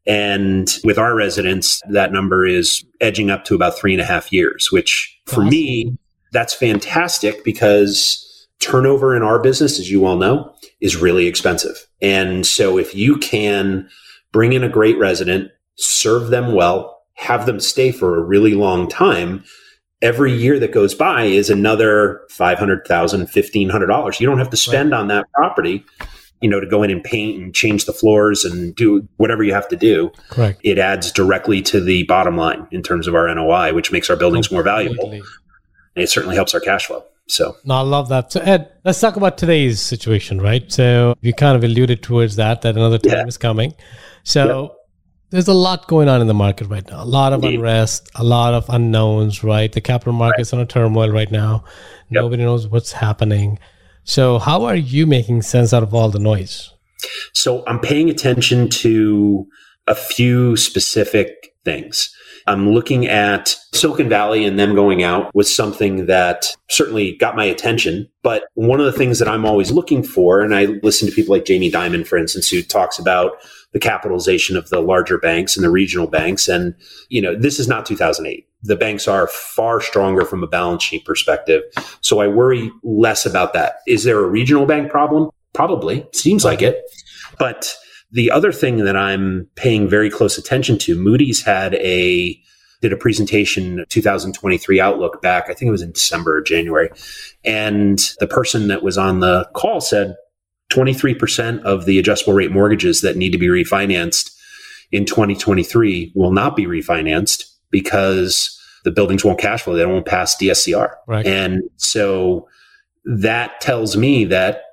And 0.05 0.73
with 0.85 0.97
our 0.97 1.15
residents, 1.15 1.81
that 1.89 2.13
number 2.13 2.45
is 2.45 2.85
edging 3.01 3.29
up 3.29 3.43
to 3.45 3.55
about 3.55 3.77
three 3.77 3.93
and 3.93 4.01
a 4.01 4.05
half 4.05 4.31
years, 4.31 4.71
which 4.71 5.19
for 5.25 5.41
awesome. 5.41 5.49
me, 5.49 5.97
that's 6.31 6.53
fantastic 6.53 7.43
because 7.43 8.47
turnover 8.59 9.15
in 9.15 9.21
our 9.21 9.39
business, 9.39 9.79
as 9.79 9.91
you 9.91 10.05
all 10.05 10.17
know, 10.17 10.53
is 10.79 10.95
really 10.95 11.27
expensive. 11.27 11.85
And 12.01 12.45
so 12.45 12.77
if 12.77 12.95
you 12.95 13.17
can 13.17 13.89
bring 14.31 14.53
in 14.53 14.63
a 14.63 14.69
great 14.69 14.97
resident, 14.97 15.51
serve 15.75 16.29
them 16.29 16.53
well, 16.53 17.01
have 17.13 17.45
them 17.45 17.59
stay 17.59 17.91
for 17.91 18.17
a 18.17 18.21
really 18.21 18.53
long 18.53 18.87
time, 18.87 19.43
every 20.01 20.33
year 20.33 20.59
that 20.59 20.71
goes 20.71 20.93
by 20.93 21.23
is 21.23 21.49
another 21.49 22.21
$500,000, 22.31 22.85
$1,500. 22.85 24.19
You 24.19 24.27
don't 24.27 24.37
have 24.37 24.49
to 24.51 24.57
spend 24.57 24.91
right. 24.91 24.99
on 24.99 25.07
that 25.07 25.25
property 25.33 25.83
you 26.41 26.49
know, 26.49 26.59
to 26.59 26.67
go 26.67 26.83
in 26.83 26.91
and 26.91 27.03
paint 27.03 27.41
and 27.41 27.53
change 27.53 27.85
the 27.85 27.93
floors 27.93 28.45
and 28.45 28.75
do 28.75 29.07
whatever 29.17 29.43
you 29.43 29.53
have 29.53 29.67
to 29.69 29.75
do. 29.75 30.11
Correct. 30.29 30.59
It 30.63 30.77
adds 30.77 31.11
directly 31.11 31.61
to 31.63 31.79
the 31.81 32.03
bottom 32.03 32.37
line 32.37 32.67
in 32.71 32.83
terms 32.83 33.07
of 33.07 33.15
our 33.15 33.33
NOI, 33.33 33.73
which 33.73 33.91
makes 33.91 34.09
our 34.09 34.15
buildings 34.15 34.49
oh, 34.51 34.55
more 34.55 34.63
valuable. 34.63 35.11
And 35.11 35.23
it 35.95 36.09
certainly 36.09 36.35
helps 36.35 36.53
our 36.53 36.59
cash 36.59 36.85
flow. 36.85 37.03
So, 37.29 37.57
no, 37.65 37.75
I 37.75 37.81
love 37.81 38.09
that. 38.09 38.31
So, 38.31 38.39
Ed, 38.39 38.71
let's 38.85 38.99
talk 39.01 39.17
about 39.17 39.37
today's 39.37 39.81
situation, 39.81 40.39
right? 40.39 40.71
So, 40.71 41.15
you 41.21 41.33
kind 41.33 41.57
of 41.57 41.63
alluded 41.63 42.01
towards 42.01 42.37
that, 42.37 42.61
that 42.61 42.75
another 42.75 42.97
time 42.97 43.17
yeah. 43.17 43.27
is 43.27 43.37
coming. 43.37 43.73
So, 44.23 44.61
yep. 44.61 44.71
there's 45.31 45.47
a 45.49 45.53
lot 45.53 45.87
going 45.87 46.07
on 46.07 46.21
in 46.21 46.27
the 46.27 46.33
market 46.33 46.67
right 46.67 46.89
now, 46.89 47.03
a 47.03 47.05
lot 47.05 47.33
of 47.33 47.43
Indeed. 47.43 47.59
unrest, 47.59 48.09
a 48.15 48.23
lot 48.23 48.53
of 48.53 48.65
unknowns, 48.69 49.43
right? 49.43 49.71
The 49.71 49.81
capital 49.81 50.13
market's 50.13 50.53
right. 50.53 50.59
on 50.59 50.63
a 50.63 50.67
turmoil 50.67 51.09
right 51.09 51.29
now. 51.29 51.65
Yep. 52.11 52.21
Nobody 52.21 52.43
knows 52.43 52.67
what's 52.67 52.93
happening. 52.93 53.59
So, 54.05 54.39
how 54.39 54.63
are 54.63 54.75
you 54.75 55.05
making 55.05 55.41
sense 55.41 55.73
out 55.73 55.83
of 55.83 55.93
all 55.93 56.09
the 56.09 56.19
noise? 56.19 56.71
So, 57.33 57.65
I'm 57.67 57.81
paying 57.81 58.09
attention 58.09 58.69
to 58.69 59.45
a 59.85 59.95
few 59.95 60.55
specific 60.55 61.53
things. 61.65 62.09
I'm 62.47 62.69
looking 62.69 63.07
at 63.07 63.55
Silicon 63.73 64.09
Valley 64.09 64.45
and 64.45 64.57
them 64.57 64.73
going 64.73 65.03
out 65.03 65.33
was 65.35 65.53
something 65.53 66.05
that 66.07 66.55
certainly 66.69 67.15
got 67.17 67.35
my 67.35 67.45
attention. 67.45 68.09
But 68.23 68.45
one 68.55 68.79
of 68.79 68.85
the 68.85 68.97
things 68.97 69.19
that 69.19 69.27
I'm 69.27 69.45
always 69.45 69.71
looking 69.71 70.03
for, 70.03 70.41
and 70.41 70.55
I 70.55 70.65
listen 70.81 71.07
to 71.07 71.13
people 71.13 71.35
like 71.35 71.45
Jamie 71.45 71.71
Dimon, 71.71 72.07
for 72.07 72.17
instance, 72.17 72.49
who 72.49 72.61
talks 72.61 72.97
about 72.97 73.33
the 73.73 73.79
capitalization 73.79 74.55
of 74.55 74.69
the 74.69 74.79
larger 74.79 75.17
banks 75.17 75.55
and 75.55 75.63
the 75.63 75.69
regional 75.69 76.07
banks. 76.07 76.47
And, 76.47 76.73
you 77.09 77.21
know, 77.21 77.35
this 77.35 77.59
is 77.59 77.67
not 77.67 77.85
2008 77.85 78.47
the 78.63 78.75
banks 78.75 79.07
are 79.07 79.27
far 79.27 79.81
stronger 79.81 80.25
from 80.25 80.43
a 80.43 80.47
balance 80.47 80.83
sheet 80.83 81.05
perspective. 81.05 81.63
So 82.01 82.19
I 82.19 82.27
worry 82.27 82.71
less 82.83 83.25
about 83.25 83.53
that. 83.53 83.77
Is 83.87 84.03
there 84.03 84.19
a 84.19 84.27
regional 84.27 84.65
bank 84.65 84.91
problem? 84.91 85.29
Probably. 85.53 86.07
Seems 86.13 86.43
like 86.43 86.61
it. 86.61 86.81
But 87.39 87.75
the 88.11 88.31
other 88.31 88.51
thing 88.51 88.77
that 88.85 88.95
I'm 88.95 89.49
paying 89.55 89.87
very 89.87 90.09
close 90.09 90.37
attention 90.37 90.77
to, 90.79 90.95
Moody's 90.95 91.43
had 91.43 91.75
a 91.75 92.39
did 92.79 92.93
a 92.93 92.97
presentation 92.97 93.83
2023 93.89 94.79
outlook 94.79 95.19
back 95.19 95.45
i 95.49 95.53
think 95.55 95.67
it 95.67 95.71
was 95.71 95.81
in 95.81 95.91
december 95.93 96.37
or 96.37 96.41
january 96.41 96.91
and 97.43 97.97
the 98.19 98.27
person 98.27 98.67
that 98.67 98.83
was 98.83 98.99
on 98.99 99.19
the 99.19 99.49
call 99.55 99.81
said 99.81 100.15
23% 100.71 101.61
of 101.63 101.85
the 101.85 101.97
adjustable 101.97 102.33
rate 102.33 102.51
mortgages 102.51 103.01
that 103.01 103.17
need 103.17 103.31
to 103.31 103.37
be 103.37 103.47
refinanced 103.47 104.31
in 104.91 105.05
2023 105.05 106.11
will 106.15 106.31
not 106.31 106.55
be 106.55 106.65
refinanced 106.65 107.43
because 107.71 108.53
the 108.83 108.91
buildings 108.91 109.23
won't 109.23 109.39
cash 109.39 109.63
flow. 109.63 109.75
They 109.75 109.85
won't 109.85 110.05
pass 110.05 110.35
DSCR. 110.41 110.91
Right. 111.07 111.25
And 111.25 111.63
so 111.77 112.47
that 113.05 113.59
tells 113.61 113.97
me 113.97 114.25
that 114.25 114.63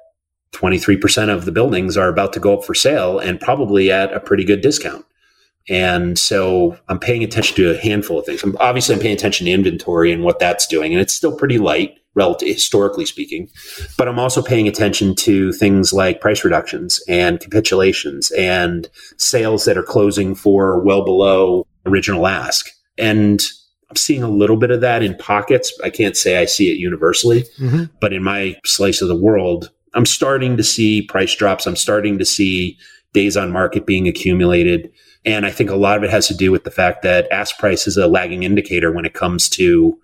23% 0.55 1.29
of 1.29 1.45
the 1.45 1.53
buildings 1.53 1.97
are 1.97 2.09
about 2.09 2.33
to 2.33 2.41
go 2.41 2.57
up 2.57 2.65
for 2.65 2.75
sale 2.75 3.19
and 3.19 3.41
probably 3.41 3.91
at 3.91 4.13
a 4.13 4.21
pretty 4.21 4.45
good 4.45 4.61
discount. 4.61 5.05
And 5.69 6.19
so 6.19 6.79
I'm 6.89 6.99
paying 6.99 7.25
attention 7.25 7.57
to 7.57 7.71
a 7.71 7.79
handful 7.79 8.19
of 8.19 8.27
things. 8.27 8.43
I'm, 8.43 8.57
obviously, 8.61 8.95
I'm 8.95 9.01
paying 9.01 9.15
attention 9.15 9.47
to 9.47 9.53
inventory 9.53 10.13
and 10.13 10.23
what 10.23 10.39
that's 10.39 10.67
doing, 10.67 10.93
and 10.93 11.01
it's 11.01 11.15
still 11.15 11.37
pretty 11.37 11.59
light, 11.59 11.99
relative 12.15 12.49
historically 12.49 13.07
speaking. 13.07 13.49
But 13.97 14.07
I'm 14.07 14.19
also 14.19 14.43
paying 14.43 14.69
attention 14.69 15.15
to 15.17 15.53
things 15.53 15.93
like 15.93 16.21
price 16.21 16.45
reductions 16.45 17.03
and 17.09 17.41
capitulations 17.41 18.31
and 18.33 18.89
sales 19.17 19.65
that 19.65 19.79
are 19.79 19.83
closing 19.83 20.35
for 20.35 20.81
well 20.81 21.03
below 21.03 21.67
original 21.87 22.27
ask. 22.27 22.69
And 22.99 23.41
I'm 23.89 23.97
seeing 23.97 24.23
a 24.23 24.29
little 24.29 24.57
bit 24.57 24.71
of 24.71 24.83
that 24.83 25.03
in 25.03 25.17
pockets. 25.17 25.73
I 25.83 25.89
can't 25.89 26.17
say 26.17 26.37
I 26.37 26.45
see 26.45 26.71
it 26.71 26.79
universally, 26.79 27.45
mm-hmm. 27.59 27.85
but 28.01 28.13
in 28.13 28.23
my 28.23 28.57
slice 28.65 29.01
of 29.01 29.09
the 29.09 29.17
world, 29.17 29.71
I'm 29.95 30.07
starting 30.07 30.57
to 30.57 30.63
see 30.63 31.03
price 31.03 31.35
drops. 31.35 31.67
I'm 31.67 31.77
starting 31.77 32.19
to 32.19 32.25
see 32.25 32.79
days 33.13 33.37
on 33.37 33.53
market 33.53 33.87
being 33.87 34.09
accumulated. 34.09 34.93
And 35.25 35.47
I 35.47 35.51
think 35.51 35.71
a 35.71 35.77
lot 35.77 35.97
of 35.97 36.05
it 36.05 36.11
has 36.11 36.27
to 36.29 36.35
do 36.35 36.51
with 36.51 36.65
the 36.65 36.71
fact 36.71 37.03
that 37.03 37.31
ask 37.31 37.59
price 37.59 37.87
is 37.87 37.97
a 37.97 38.07
lagging 38.07 38.43
indicator 38.43 38.93
when 38.93 39.05
it 39.05 39.15
comes 39.15 39.49
to 39.51 39.99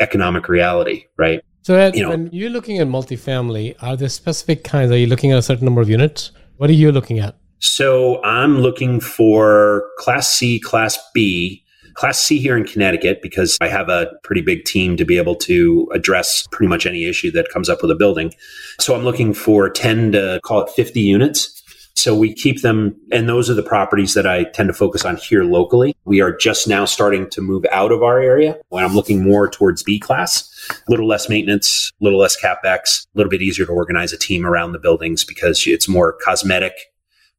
economic 0.00 0.48
reality, 0.48 1.04
right? 1.16 1.42
So, 1.62 1.76
Ed, 1.76 1.96
You 1.96 2.02
know- 2.02 2.10
when 2.10 2.30
you're 2.32 2.50
looking 2.50 2.78
at 2.78 2.86
multifamily, 2.86 3.74
are 3.80 3.96
there 3.96 4.08
specific 4.08 4.64
kinds? 4.64 4.90
Are 4.90 4.96
you 4.96 5.06
looking 5.06 5.32
at 5.32 5.38
a 5.38 5.42
certain 5.42 5.64
number 5.64 5.80
of 5.80 5.88
units? 5.90 6.32
What 6.56 6.70
are 6.70 6.74
you 6.74 6.90
looking 6.92 7.18
at? 7.18 7.36
So 7.58 8.22
I'm 8.22 8.58
looking 8.58 9.00
for 9.00 9.84
Class 9.98 10.32
C, 10.32 10.60
Class 10.60 10.98
B. 11.14 11.62
Class 11.96 12.20
C 12.20 12.38
here 12.38 12.56
in 12.56 12.64
Connecticut 12.64 13.22
because 13.22 13.56
I 13.60 13.68
have 13.68 13.88
a 13.88 14.12
pretty 14.22 14.42
big 14.42 14.64
team 14.64 14.98
to 14.98 15.04
be 15.04 15.16
able 15.16 15.34
to 15.36 15.88
address 15.94 16.46
pretty 16.50 16.68
much 16.68 16.84
any 16.84 17.06
issue 17.06 17.30
that 17.32 17.48
comes 17.52 17.70
up 17.70 17.80
with 17.80 17.90
a 17.90 17.94
building. 17.94 18.34
So 18.78 18.94
I'm 18.94 19.02
looking 19.02 19.32
for 19.32 19.70
10 19.70 20.12
to 20.12 20.40
call 20.44 20.62
it 20.62 20.70
50 20.70 21.00
units. 21.00 21.62
So 21.94 22.14
we 22.14 22.34
keep 22.34 22.60
them, 22.60 22.94
and 23.10 23.26
those 23.26 23.48
are 23.48 23.54
the 23.54 23.62
properties 23.62 24.12
that 24.12 24.26
I 24.26 24.44
tend 24.44 24.68
to 24.68 24.74
focus 24.74 25.06
on 25.06 25.16
here 25.16 25.44
locally. 25.44 25.96
We 26.04 26.20
are 26.20 26.36
just 26.36 26.68
now 26.68 26.84
starting 26.84 27.30
to 27.30 27.40
move 27.40 27.64
out 27.72 27.90
of 27.90 28.02
our 28.02 28.20
area 28.20 28.58
when 28.68 28.84
I'm 28.84 28.94
looking 28.94 29.24
more 29.24 29.48
towards 29.48 29.82
B 29.82 29.98
class. 29.98 30.52
A 30.70 30.90
little 30.90 31.08
less 31.08 31.30
maintenance, 31.30 31.90
a 31.98 32.04
little 32.04 32.18
less 32.18 32.38
capex, 32.38 33.06
a 33.06 33.08
little 33.14 33.30
bit 33.30 33.40
easier 33.40 33.64
to 33.64 33.72
organize 33.72 34.12
a 34.12 34.18
team 34.18 34.44
around 34.44 34.72
the 34.72 34.78
buildings 34.78 35.24
because 35.24 35.66
it's 35.66 35.88
more 35.88 36.18
cosmetic 36.22 36.74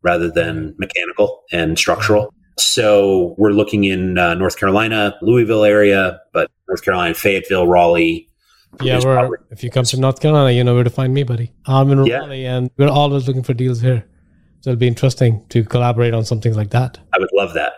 rather 0.02 0.32
than 0.32 0.74
mechanical 0.80 1.44
and 1.52 1.78
structural. 1.78 2.34
So 2.60 3.36
we're 3.38 3.52
looking 3.52 3.84
in 3.84 4.18
uh, 4.18 4.34
North 4.34 4.58
Carolina, 4.58 5.16
Louisville 5.22 5.64
area, 5.64 6.20
but 6.34 6.50
North 6.68 6.84
Carolina, 6.84 7.14
Fayetteville, 7.14 7.68
Raleigh. 7.68 8.30
Yeah, 8.82 8.96
we're, 9.04 9.14
probably- 9.16 9.38
if 9.52 9.64
you 9.64 9.70
come 9.70 9.86
to 9.86 10.00
North 10.00 10.20
Carolina, 10.20 10.52
you 10.52 10.64
know 10.64 10.76
where 10.76 10.84
to 10.84 10.90
find 10.90 11.14
me, 11.14 11.24
buddy. 11.24 11.52
I'm 11.66 11.92
in 11.92 12.06
Yeah. 12.06 12.18
Raleigh, 12.20 12.46
and 12.46 12.70
we're 12.78 12.90
always 12.90 13.28
looking 13.28 13.44
for 13.44 13.54
deals 13.54 13.82
here. 13.82 14.06
So 14.62 14.72
it'll 14.72 14.80
be 14.80 14.88
interesting 14.88 15.46
to 15.50 15.64
collaborate 15.64 16.14
on 16.14 16.26
something 16.26 16.54
like 16.54 16.72
that. 16.72 17.00
I 17.14 17.20
would 17.20 17.30
love 17.34 17.54
that. 17.54 17.74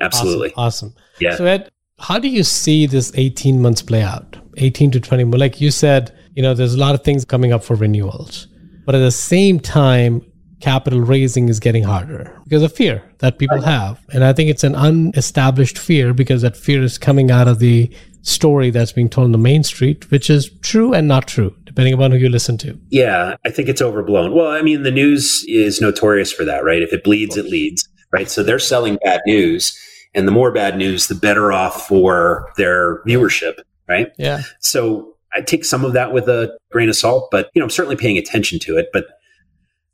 Absolutely. 0.00 0.52
Awesome. 0.56 0.88
awesome. 0.88 0.94
Yeah. 1.20 1.36
So, 1.36 1.44
Ed, 1.44 1.70
how 1.98 2.18
do 2.18 2.28
you 2.28 2.42
see 2.42 2.86
this 2.86 3.12
18 3.14 3.60
months 3.62 3.82
play 3.82 4.02
out? 4.02 4.36
18 4.56 4.90
to 4.92 5.00
20 5.00 5.24
months. 5.24 5.38
Like 5.38 5.60
you 5.60 5.70
said, 5.70 6.16
you 6.34 6.42
know, 6.42 6.54
there's 6.54 6.74
a 6.74 6.78
lot 6.78 6.94
of 6.94 7.04
things 7.04 7.24
coming 7.24 7.52
up 7.52 7.62
for 7.62 7.76
renewals. 7.76 8.48
But 8.86 8.94
at 8.94 8.98
the 9.00 9.10
same 9.12 9.60
time, 9.60 10.22
capital 10.64 11.00
raising 11.00 11.50
is 11.50 11.60
getting 11.60 11.82
harder 11.82 12.34
because 12.44 12.62
of 12.62 12.72
fear 12.72 13.02
that 13.18 13.38
people 13.38 13.60
have. 13.60 14.00
And 14.14 14.24
I 14.24 14.32
think 14.32 14.48
it's 14.48 14.64
an 14.64 14.74
unestablished 14.74 15.76
fear 15.76 16.14
because 16.14 16.40
that 16.40 16.56
fear 16.56 16.82
is 16.82 16.96
coming 16.96 17.30
out 17.30 17.48
of 17.48 17.58
the 17.58 17.94
story 18.22 18.70
that's 18.70 18.90
being 18.90 19.10
told 19.10 19.26
on 19.26 19.32
the 19.32 19.38
main 19.38 19.62
street, 19.62 20.10
which 20.10 20.30
is 20.30 20.50
true 20.62 20.94
and 20.94 21.06
not 21.06 21.28
true, 21.28 21.54
depending 21.64 21.92
upon 21.92 22.12
who 22.12 22.16
you 22.16 22.30
listen 22.30 22.56
to. 22.56 22.80
Yeah, 22.88 23.36
I 23.44 23.50
think 23.50 23.68
it's 23.68 23.82
overblown. 23.82 24.34
Well, 24.34 24.48
I 24.48 24.62
mean, 24.62 24.84
the 24.84 24.90
news 24.90 25.44
is 25.46 25.82
notorious 25.82 26.32
for 26.32 26.46
that, 26.46 26.64
right? 26.64 26.80
If 26.80 26.94
it 26.94 27.04
bleeds, 27.04 27.36
it 27.36 27.44
leads, 27.44 27.86
right? 28.10 28.30
So 28.30 28.42
they're 28.42 28.58
selling 28.58 28.96
bad 29.04 29.20
news. 29.26 29.78
And 30.14 30.26
the 30.26 30.32
more 30.32 30.50
bad 30.50 30.78
news, 30.78 31.08
the 31.08 31.14
better 31.14 31.52
off 31.52 31.86
for 31.86 32.50
their 32.56 33.02
viewership, 33.04 33.58
right? 33.86 34.12
Yeah. 34.16 34.44
So 34.60 35.14
I 35.34 35.42
take 35.42 35.66
some 35.66 35.84
of 35.84 35.92
that 35.92 36.14
with 36.14 36.26
a 36.26 36.56
grain 36.72 36.88
of 36.88 36.96
salt, 36.96 37.28
but 37.30 37.50
you 37.52 37.60
know, 37.60 37.64
I'm 37.64 37.70
certainly 37.70 37.96
paying 37.96 38.16
attention 38.16 38.58
to 38.60 38.78
it. 38.78 38.88
But 38.94 39.08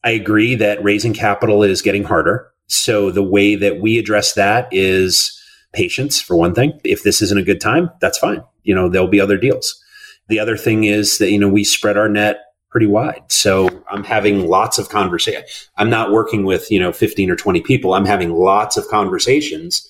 I 0.05 0.11
agree 0.11 0.55
that 0.57 0.83
raising 0.83 1.13
capital 1.15 1.63
is 1.63 1.83
getting 1.83 2.05
harder. 2.05 2.51
So 2.69 3.11
the 3.11 3.23
way 3.23 3.57
that 3.57 3.81
we 3.81 3.99
address 3.99 4.35
that 4.35 4.69
is 4.71 5.37
patience, 5.73 6.21
for 6.21 6.37
one 6.37 6.55
thing. 6.55 6.81
If 6.85 7.03
this 7.03 7.23
isn't 7.23 7.39
a 7.39 7.45
good 7.45 7.61
time, 7.61 7.91
that's 8.01 8.19
fine. 8.19 8.43
You 8.63 8.75
know, 8.75 8.89
there'll 8.89 9.09
be 9.09 9.21
other 9.21 9.37
deals. 9.37 9.81
The 10.29 10.39
other 10.39 10.57
thing 10.57 10.85
is 10.85 11.19
that, 11.19 11.31
you 11.31 11.39
know, 11.39 11.49
we 11.49 11.65
spread 11.65 11.97
our 11.97 12.09
net 12.09 12.41
pretty 12.71 12.87
wide. 12.87 13.23
So 13.29 13.69
I'm 13.91 14.05
having 14.05 14.47
lots 14.47 14.79
of 14.79 14.89
conversation. 14.89 15.43
I'm 15.77 15.91
not 15.91 16.13
working 16.13 16.45
with, 16.45 16.71
you 16.71 16.79
know, 16.79 16.93
15 16.93 17.31
or 17.31 17.37
20 17.37 17.61
people. 17.63 17.95
I'm 17.95 18.05
having 18.05 18.33
lots 18.33 18.77
of 18.77 18.87
conversations 18.89 19.87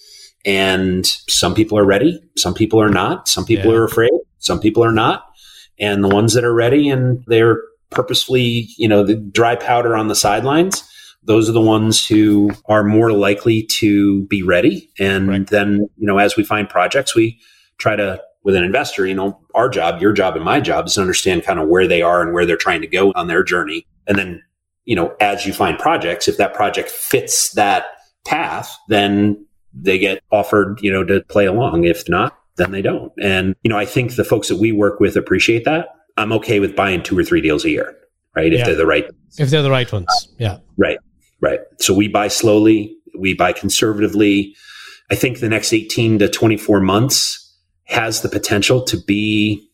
and 0.46 1.04
some 1.28 1.54
people 1.54 1.76
are 1.76 1.84
ready. 1.84 2.18
Some 2.36 2.54
people 2.54 2.80
are 2.80 2.88
not. 2.88 3.28
Some 3.28 3.44
people 3.44 3.70
Yeah. 3.72 3.78
are 3.78 3.84
afraid. 3.84 4.12
Some 4.38 4.60
people 4.60 4.82
are 4.82 4.92
not. 4.92 5.24
And 5.78 6.02
the 6.02 6.08
ones 6.08 6.32
that 6.32 6.44
are 6.44 6.54
ready 6.54 6.88
and 6.88 7.22
they're 7.26 7.60
purposefully, 7.90 8.68
you 8.76 8.88
know, 8.88 9.04
the 9.04 9.16
dry 9.16 9.56
powder 9.56 9.96
on 9.96 10.08
the 10.08 10.14
sidelines, 10.14 10.82
those 11.22 11.48
are 11.48 11.52
the 11.52 11.60
ones 11.60 12.06
who 12.06 12.50
are 12.66 12.82
more 12.82 13.12
likely 13.12 13.62
to 13.64 14.24
be 14.26 14.42
ready. 14.42 14.88
And 14.98 15.28
Right. 15.28 15.46
then, 15.46 15.88
you 15.96 16.06
know, 16.06 16.18
as 16.18 16.36
we 16.36 16.44
find 16.44 16.68
projects, 16.68 17.14
we 17.14 17.38
try 17.78 17.96
to, 17.96 18.20
with 18.42 18.54
an 18.54 18.64
investor, 18.64 19.06
you 19.06 19.14
know, 19.14 19.38
our 19.54 19.68
job, 19.68 20.00
your 20.00 20.12
job, 20.12 20.34
and 20.34 20.44
my 20.44 20.60
job 20.60 20.86
is 20.86 20.94
to 20.94 21.00
understand 21.02 21.44
kind 21.44 21.58
of 21.60 21.68
where 21.68 21.86
they 21.86 22.00
are 22.00 22.22
and 22.22 22.32
where 22.32 22.46
they're 22.46 22.56
trying 22.56 22.80
to 22.80 22.86
go 22.86 23.12
on 23.12 23.26
their 23.26 23.42
journey. 23.42 23.86
And 24.06 24.18
then, 24.18 24.42
you 24.84 24.96
know, 24.96 25.14
as 25.20 25.44
you 25.44 25.52
find 25.52 25.78
projects, 25.78 26.26
if 26.26 26.38
that 26.38 26.54
project 26.54 26.88
fits 26.88 27.50
that 27.52 27.84
path, 28.26 28.74
then 28.88 29.44
they 29.74 29.98
get 29.98 30.22
offered, 30.32 30.80
you 30.82 30.90
know, 30.90 31.04
to 31.04 31.20
play 31.28 31.44
along. 31.44 31.84
If 31.84 32.08
not, 32.08 32.36
then 32.56 32.70
they 32.70 32.82
don't. 32.82 33.12
And, 33.20 33.54
you 33.62 33.68
know, 33.68 33.76
I 33.76 33.84
think 33.84 34.16
the 34.16 34.24
folks 34.24 34.48
that 34.48 34.56
we 34.56 34.72
work 34.72 35.00
with 35.00 35.16
appreciate 35.16 35.64
that. 35.64 35.88
I'm 36.20 36.32
okay 36.32 36.60
with 36.60 36.76
buying 36.76 37.02
two 37.02 37.18
or 37.18 37.24
three 37.24 37.40
deals 37.40 37.64
a 37.64 37.70
year, 37.70 37.96
right? 38.36 38.52
If 38.52 38.58
Yeah. 38.60 38.66
they're 38.66 38.76
the 38.76 38.86
right 38.86 39.06
If 39.38 39.48
they're 39.50 39.62
the 39.62 39.70
right 39.70 39.90
ones. 39.92 40.08
Yeah. 40.38 40.58
Right. 40.76 40.98
Right. 41.40 41.60
So 41.78 41.94
we 41.94 42.08
buy 42.08 42.28
slowly, 42.28 42.96
we 43.18 43.32
buy 43.32 43.52
conservatively. 43.52 44.54
I 45.10 45.14
think 45.14 45.38
the 45.40 45.48
next 45.48 45.72
18 45.72 46.18
to 46.18 46.28
24 46.28 46.80
months 46.80 47.56
has 47.84 48.20
the 48.22 48.28
potential 48.28 48.82
to 48.82 48.96
be 48.96 49.66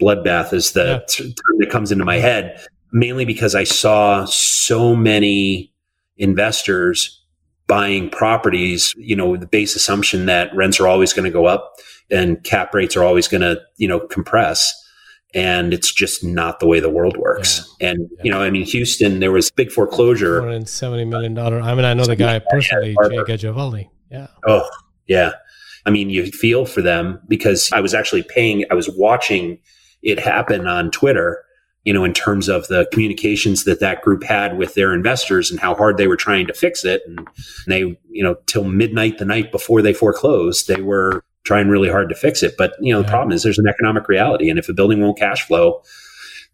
bloodbath 0.00 0.52
is 0.52 0.72
the 0.72 0.84
Yeah. 1.18 1.26
term 1.26 1.58
that 1.58 1.70
comes 1.70 1.92
into 1.92 2.04
my 2.04 2.18
head, 2.18 2.58
mainly 2.92 3.24
because 3.24 3.54
I 3.54 3.64
saw 3.64 4.24
so 4.24 4.94
many 4.96 5.72
investors 6.16 7.20
buying 7.66 8.10
properties, 8.10 8.94
you 8.96 9.16
know, 9.16 9.28
with 9.30 9.40
the 9.40 9.46
base 9.46 9.74
assumption 9.76 10.26
that 10.26 10.54
rents 10.54 10.78
are 10.80 10.86
always 10.88 11.12
going 11.12 11.24
to 11.24 11.30
go 11.30 11.46
up 11.46 11.74
and 12.10 12.42
cap 12.44 12.74
rates 12.74 12.96
are 12.96 13.02
always 13.04 13.26
going 13.28 13.40
to, 13.40 13.60
you 13.76 13.88
know, 13.88 14.00
compress. 14.00 14.72
And 15.34 15.74
it's 15.74 15.92
just 15.92 16.22
not 16.22 16.60
the 16.60 16.66
way 16.66 16.78
the 16.78 16.88
world 16.88 17.16
works. 17.16 17.68
And, 17.80 18.08
you 18.22 18.30
know, 18.30 18.40
I 18.40 18.50
mean, 18.50 18.64
Houston, 18.66 19.18
there 19.18 19.32
was 19.32 19.50
big 19.50 19.72
foreclosure. 19.72 20.40
$470 20.40 21.08
million. 21.08 21.36
I 21.36 21.74
mean, 21.74 21.84
I 21.84 21.92
know 21.92 22.04
the 22.04 22.14
guy 22.14 22.38
personally, 22.38 22.94
Jay 23.08 23.16
Gajavelli. 23.16 23.88
Yeah. 24.12 24.28
Oh, 24.46 24.68
yeah. 25.08 25.32
I 25.86 25.90
mean, 25.90 26.08
you 26.08 26.26
feel 26.26 26.66
for 26.66 26.82
them 26.82 27.20
because 27.26 27.68
I 27.72 27.80
was 27.80 27.94
actually 27.94 28.22
paying, 28.22 28.64
I 28.70 28.74
was 28.74 28.88
watching 28.88 29.58
it 30.02 30.20
happen 30.20 30.68
on 30.68 30.92
Twitter, 30.92 31.44
you 31.82 31.92
know, 31.92 32.04
in 32.04 32.14
terms 32.14 32.48
of 32.48 32.68
the 32.68 32.86
communications 32.92 33.64
that 33.64 33.80
that 33.80 34.02
group 34.02 34.22
had 34.22 34.56
with 34.56 34.74
their 34.74 34.94
investors 34.94 35.50
and 35.50 35.58
how 35.58 35.74
hard 35.74 35.96
they 35.96 36.06
were 36.06 36.16
trying 36.16 36.46
to 36.46 36.54
fix 36.54 36.84
it. 36.84 37.02
And 37.06 37.26
they, 37.66 37.80
you 38.08 38.22
know, 38.22 38.36
till 38.46 38.64
midnight 38.64 39.18
the 39.18 39.24
night 39.24 39.50
before 39.50 39.82
they 39.82 39.92
foreclosed, 39.92 40.68
they 40.68 40.80
were 40.80 41.24
trying 41.44 41.68
really 41.68 41.88
hard 41.90 42.08
to 42.08 42.14
fix 42.14 42.42
it. 42.42 42.54
But, 42.56 42.72
you 42.80 42.92
know, 42.92 43.02
the 43.02 43.08
problem 43.08 43.32
is 43.32 43.42
there's 43.42 43.58
an 43.58 43.68
economic 43.68 44.08
reality. 44.08 44.48
And 44.50 44.58
if 44.58 44.68
a 44.68 44.72
building 44.72 45.00
won't 45.00 45.18
cash 45.18 45.46
flow, 45.46 45.82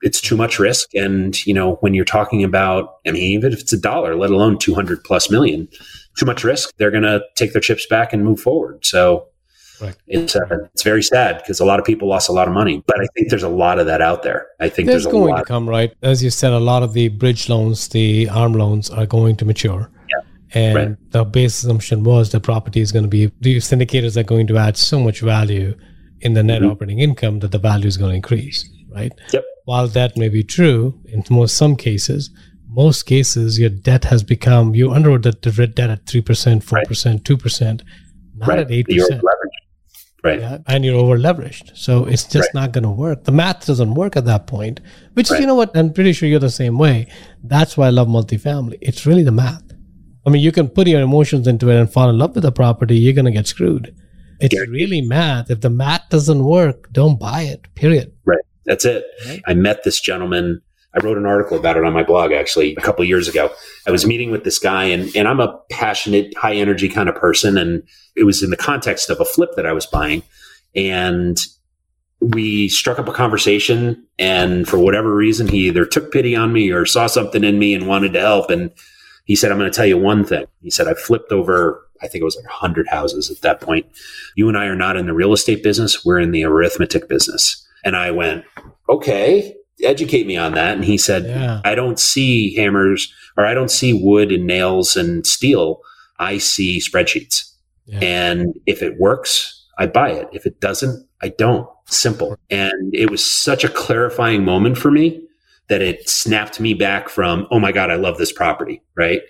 it's 0.02 0.20
too 0.20 0.36
much 0.36 0.58
risk. 0.58 0.94
And, 0.94 1.44
you 1.46 1.54
know, 1.54 1.74
when 1.76 1.94
you're 1.94 2.04
talking 2.04 2.42
about, 2.42 2.96
I 3.06 3.12
mean, 3.12 3.22
even 3.22 3.52
if 3.52 3.60
it's 3.60 3.72
a 3.72 3.80
dollar, 3.80 4.16
let 4.16 4.30
alone 4.30 4.58
200 4.58 5.04
plus 5.04 5.30
million, 5.30 5.68
too 6.18 6.26
much 6.26 6.42
risk, 6.42 6.70
they're 6.76 6.90
going 6.90 7.04
to 7.04 7.22
take 7.36 7.52
their 7.52 7.60
chips 7.60 7.86
back 7.86 8.12
and 8.12 8.24
move 8.24 8.40
forward. 8.40 8.84
So 8.84 9.26
Right. 9.80 9.96
it's, 10.08 10.36
uh, 10.36 10.40
it's 10.74 10.82
very 10.82 11.02
sad 11.02 11.38
because 11.38 11.58
a 11.58 11.64
lot 11.64 11.78
of 11.78 11.86
people 11.86 12.06
lost 12.06 12.28
a 12.28 12.32
lot 12.32 12.46
of 12.46 12.52
money, 12.52 12.82
but 12.86 13.00
I 13.00 13.06
think 13.14 13.30
there's 13.30 13.42
a 13.42 13.48
lot 13.48 13.78
of 13.78 13.86
that 13.86 14.02
out 14.02 14.22
there. 14.22 14.46
I 14.60 14.68
think 14.68 14.88
There's 14.88 15.04
there's, 15.04 15.06
a 15.06 15.10
going 15.10 15.32
lot. 15.32 15.38
to 15.38 15.44
come, 15.44 15.66
right? 15.66 15.90
As 16.02 16.22
you 16.22 16.28
said, 16.28 16.52
a 16.52 16.58
lot 16.58 16.82
of 16.82 16.92
the 16.92 17.08
bridge 17.08 17.48
loans, 17.48 17.88
the 17.88 18.28
arm 18.28 18.52
loans 18.52 18.90
are 18.90 19.06
going 19.06 19.36
to 19.36 19.46
mature. 19.46 19.90
Yeah. 20.10 20.20
And 20.52 20.74
Right. 20.76 20.96
the 21.10 21.24
base 21.24 21.62
assumption 21.62 22.02
was 22.02 22.30
the 22.30 22.40
property 22.40 22.80
is 22.80 22.90
going 22.92 23.04
to 23.04 23.08
be, 23.08 23.30
the 23.40 23.56
syndicators 23.58 24.16
are 24.16 24.22
going 24.24 24.46
to 24.48 24.56
add 24.58 24.76
so 24.76 24.98
much 25.00 25.20
value 25.20 25.74
in 26.20 26.34
the 26.34 26.42
net 26.42 26.62
Mhm. 26.62 26.70
operating 26.72 26.98
income 26.98 27.38
that 27.40 27.52
the 27.52 27.58
value 27.58 27.86
is 27.86 27.96
going 27.96 28.10
to 28.10 28.16
increase, 28.16 28.68
right? 28.92 29.12
Yep. 29.32 29.44
While 29.64 29.86
that 29.88 30.16
may 30.16 30.28
be 30.28 30.42
true 30.42 30.98
in 31.06 31.22
most 31.30 31.56
some 31.56 31.76
cases, 31.76 32.30
most 32.68 33.04
cases 33.06 33.58
your 33.58 33.70
debt 33.70 34.04
has 34.06 34.22
become 34.22 34.74
you 34.74 34.88
underwrote 34.88 35.22
the, 35.22 35.50
the 35.50 35.66
debt 35.66 35.90
at 35.90 36.06
three 36.06 36.20
percent, 36.20 36.62
four 36.64 36.82
percent, 36.86 37.24
two 37.24 37.36
percent, 37.36 37.82
not 38.36 38.48
right. 38.48 38.58
at 38.60 38.70
eight 38.70 38.86
percent. 38.88 39.22
Right. 40.22 40.38
Yeah, 40.40 40.58
and 40.66 40.84
you're 40.84 40.96
over 40.96 41.16
leveraged. 41.16 41.70
So 41.74 42.04
it's 42.04 42.24
just 42.24 42.52
not 42.52 42.72
going 42.72 42.84
to 42.84 42.90
work. 42.90 43.24
The 43.24 43.32
math 43.32 43.64
doesn't 43.66 43.94
work 43.94 44.16
at 44.16 44.26
that 44.26 44.46
point, 44.46 44.80
which, 45.14 45.30
Right. 45.30 45.40
you 45.40 45.46
know 45.46 45.54
what, 45.54 45.74
I'm 45.74 45.92
pretty 45.94 46.12
sure 46.12 46.28
you're 46.28 46.38
the 46.38 46.50
same 46.50 46.76
way. 46.76 47.06
That's 47.42 47.74
why 47.78 47.86
I 47.86 47.90
love 47.90 48.08
multifamily. 48.08 48.76
It's 48.82 49.06
really 49.06 49.22
the 49.22 49.32
math. 49.32 49.62
I 50.26 50.30
mean, 50.30 50.42
you 50.42 50.52
can 50.52 50.68
put 50.68 50.86
your 50.86 51.00
emotions 51.00 51.46
into 51.46 51.70
it 51.70 51.76
and 51.76 51.90
fall 51.90 52.10
in 52.10 52.18
love 52.18 52.34
with 52.34 52.42
the 52.42 52.52
property, 52.52 52.96
you're 52.96 53.14
going 53.14 53.24
to 53.24 53.30
get 53.30 53.46
screwed. 53.46 53.94
It's 54.40 54.54
Guaranteed. 54.54 54.74
really 54.74 55.00
math. 55.00 55.50
If 55.50 55.60
the 55.60 55.70
math 55.70 56.08
doesn't 56.08 56.44
work, 56.44 56.90
don't 56.92 57.18
buy 57.18 57.42
it, 57.42 57.66
period. 57.74 58.12
Right. 58.24 58.44
That's 58.64 58.84
it. 58.84 59.04
Right. 59.26 59.42
I 59.46 59.54
met 59.54 59.84
this 59.84 60.00
gentleman. 60.00 60.62
I 60.94 61.04
wrote 61.04 61.18
an 61.18 61.26
article 61.26 61.56
about 61.56 61.76
it 61.76 61.84
on 61.84 61.92
my 61.92 62.02
blog 62.02 62.32
actually 62.32 62.74
a 62.74 62.80
couple 62.80 63.02
of 63.02 63.08
years 63.08 63.28
ago. 63.28 63.50
I 63.86 63.90
was 63.90 64.06
meeting 64.06 64.30
with 64.30 64.44
this 64.44 64.58
guy 64.58 64.84
and, 64.84 65.14
and 65.14 65.28
I'm 65.28 65.40
a 65.40 65.58
passionate, 65.70 66.36
high 66.36 66.54
energy 66.54 66.88
kind 66.88 67.08
of 67.08 67.14
person. 67.14 67.56
And 67.56 67.82
it 68.16 68.24
was 68.24 68.42
in 68.42 68.50
the 68.50 68.56
context 68.56 69.08
of 69.08 69.20
a 69.20 69.24
flip 69.24 69.50
that 69.56 69.66
I 69.66 69.72
was 69.72 69.86
buying. 69.86 70.22
And 70.74 71.38
we 72.20 72.68
struck 72.68 72.98
up 72.98 73.08
a 73.08 73.12
conversation. 73.12 74.04
And 74.18 74.68
for 74.68 74.78
whatever 74.78 75.14
reason, 75.14 75.48
he 75.48 75.68
either 75.68 75.84
took 75.84 76.12
pity 76.12 76.34
on 76.34 76.52
me 76.52 76.70
or 76.70 76.86
saw 76.86 77.06
something 77.06 77.44
in 77.44 77.58
me 77.58 77.74
and 77.74 77.86
wanted 77.86 78.12
to 78.14 78.20
help. 78.20 78.50
And 78.50 78.70
he 79.30 79.36
said, 79.36 79.52
I'm 79.52 79.58
going 79.58 79.70
to 79.70 79.76
tell 79.76 79.86
you 79.86 79.96
one 79.96 80.24
thing. 80.24 80.44
He 80.60 80.70
said, 80.70 80.88
I 80.88 80.94
flipped 80.94 81.30
over, 81.30 81.86
I 82.02 82.08
think 82.08 82.20
it 82.20 82.24
was 82.24 82.34
like 82.34 82.46
100 82.46 82.88
houses 82.88 83.30
at 83.30 83.42
that 83.42 83.60
point. 83.60 83.86
You 84.34 84.48
and 84.48 84.58
I 84.58 84.64
are 84.64 84.74
not 84.74 84.96
in 84.96 85.06
the 85.06 85.14
real 85.14 85.32
estate 85.32 85.62
business. 85.62 86.04
We're 86.04 86.18
in 86.18 86.32
the 86.32 86.42
arithmetic 86.42 87.08
business. 87.08 87.64
And 87.84 87.94
I 87.94 88.10
went, 88.10 88.44
okay, 88.88 89.54
educate 89.84 90.26
me 90.26 90.36
on 90.36 90.54
that. 90.54 90.74
And 90.74 90.84
he 90.84 90.98
said, 90.98 91.26
Yeah. 91.26 91.60
I 91.64 91.76
don't 91.76 92.00
see 92.00 92.56
hammers 92.56 93.14
or 93.36 93.46
I 93.46 93.54
don't 93.54 93.70
see 93.70 93.92
wood 93.92 94.32
and 94.32 94.48
nails 94.48 94.96
and 94.96 95.24
steel. 95.24 95.80
I 96.18 96.38
see 96.38 96.80
spreadsheets. 96.80 97.54
Yeah. 97.84 98.00
And 98.02 98.58
if 98.66 98.82
it 98.82 98.98
works, 98.98 99.64
I 99.78 99.86
buy 99.86 100.10
it. 100.10 100.28
If 100.32 100.44
it 100.44 100.58
doesn't, 100.58 101.06
I 101.22 101.28
don't. 101.28 101.68
Simple. 101.86 102.36
And 102.50 102.92
it 102.92 103.12
was 103.12 103.24
such 103.24 103.62
a 103.62 103.68
clarifying 103.68 104.44
moment 104.44 104.76
for 104.76 104.90
me 104.90 105.24
that 105.70 105.80
it 105.80 106.08
snapped 106.08 106.60
me 106.60 106.74
back 106.74 107.08
from, 107.08 107.46
oh 107.50 107.58
my 107.58 107.72
God, 107.72 107.90
I 107.90 107.94
love 107.94 108.18
this 108.18 108.32
property, 108.32 108.82
right? 108.96 109.22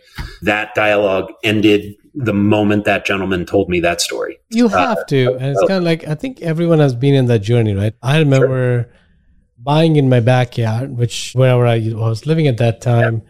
That 0.42 0.74
dialogue 0.74 1.32
ended 1.44 1.94
the 2.14 2.32
moment 2.32 2.86
that 2.86 3.04
gentleman 3.04 3.46
told 3.46 3.68
me 3.68 3.78
that 3.80 4.00
story. 4.00 4.40
You 4.48 4.66
have 4.68 5.06
to. 5.06 5.34
And 5.34 5.50
it's 5.50 5.60
kind 5.60 5.74
of 5.74 5.84
like, 5.84 6.08
I 6.08 6.14
think 6.16 6.40
everyone 6.40 6.80
has 6.80 6.94
been 6.94 7.14
in 7.14 7.26
that 7.26 7.40
journey, 7.40 7.74
right? 7.74 7.92
I 8.02 8.18
remember 8.18 8.90
buying 9.58 9.96
in 9.96 10.08
my 10.08 10.20
backyard, 10.20 10.96
which 10.96 11.32
wherever 11.34 11.66
I 11.66 11.78
was 11.94 12.26
living 12.26 12.48
at 12.48 12.56
that 12.56 12.80
time, 12.80 13.22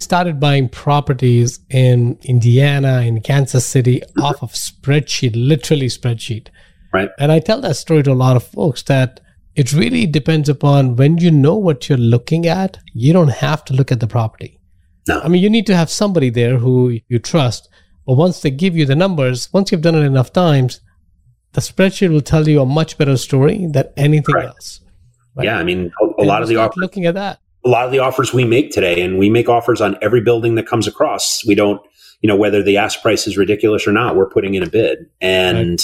started 0.00 0.40
buying 0.40 0.68
properties 0.68 1.60
in 1.70 2.18
Indiana, 2.22 3.02
in 3.02 3.20
Kansas 3.20 3.64
City 3.64 4.02
off 4.20 4.42
of 4.42 4.50
spreadsheet, 4.52 5.32
literally 5.34 5.86
spreadsheet. 5.86 6.48
Right. 6.92 7.10
And 7.18 7.30
I 7.30 7.38
tell 7.38 7.60
that 7.60 7.76
story 7.76 8.02
to 8.02 8.12
a 8.12 8.14
lot 8.14 8.36
of 8.36 8.42
folks 8.42 8.82
that 8.84 9.20
it 9.58 9.72
really 9.72 10.06
depends 10.06 10.48
upon 10.48 10.94
when 10.94 11.18
you 11.18 11.32
know 11.32 11.56
what 11.56 11.88
you're 11.88 11.98
looking 11.98 12.46
at, 12.46 12.78
you 12.94 13.12
don't 13.12 13.28
have 13.28 13.64
to 13.64 13.74
look 13.74 13.90
at 13.90 13.98
the 13.98 14.06
property. 14.06 14.60
No. 15.08 15.20
I 15.20 15.26
mean, 15.26 15.42
you 15.42 15.50
need 15.50 15.66
to 15.66 15.76
have 15.76 15.90
somebody 15.90 16.30
there 16.30 16.58
who 16.58 17.00
you 17.08 17.18
trust. 17.18 17.68
But 18.06 18.14
once 18.14 18.40
they 18.40 18.50
give 18.50 18.76
you 18.76 18.86
the 18.86 18.94
numbers, 18.94 19.52
once 19.52 19.72
you've 19.72 19.82
done 19.82 19.96
it 19.96 20.04
enough 20.04 20.32
times, 20.32 20.80
the 21.54 21.60
spreadsheet 21.60 22.10
will 22.10 22.20
tell 22.20 22.46
you 22.46 22.60
a 22.60 22.66
much 22.66 22.96
better 22.98 23.16
story 23.16 23.66
than 23.66 23.86
anything 23.96 24.32
Correct. 24.32 24.48
else. 24.48 24.80
Right. 25.34 25.46
Yeah. 25.46 25.58
I 25.58 25.64
mean, 25.64 25.90
a, 26.00 26.22
a 26.22 26.24
lot 26.24 26.42
of 26.42 26.48
the 26.48 26.56
offers, 26.56 26.76
looking 26.76 27.06
at 27.06 27.14
that. 27.14 27.40
a 27.64 27.68
lot 27.68 27.84
of 27.84 27.90
the 27.90 27.98
offers 27.98 28.32
we 28.32 28.44
make 28.44 28.70
today, 28.70 29.02
and 29.02 29.18
we 29.18 29.28
make 29.28 29.48
offers 29.48 29.80
on 29.80 29.98
every 30.00 30.20
building 30.20 30.54
that 30.54 30.68
comes 30.68 30.86
across. 30.86 31.44
We 31.44 31.56
don't, 31.56 31.80
you 32.20 32.28
know, 32.28 32.36
whether 32.36 32.62
the 32.62 32.76
ask 32.76 33.02
price 33.02 33.26
is 33.26 33.36
ridiculous 33.36 33.88
or 33.88 33.92
not, 33.92 34.14
we're 34.14 34.28
putting 34.30 34.54
in 34.54 34.62
a 34.62 34.70
bid. 34.70 35.10
And, 35.20 35.80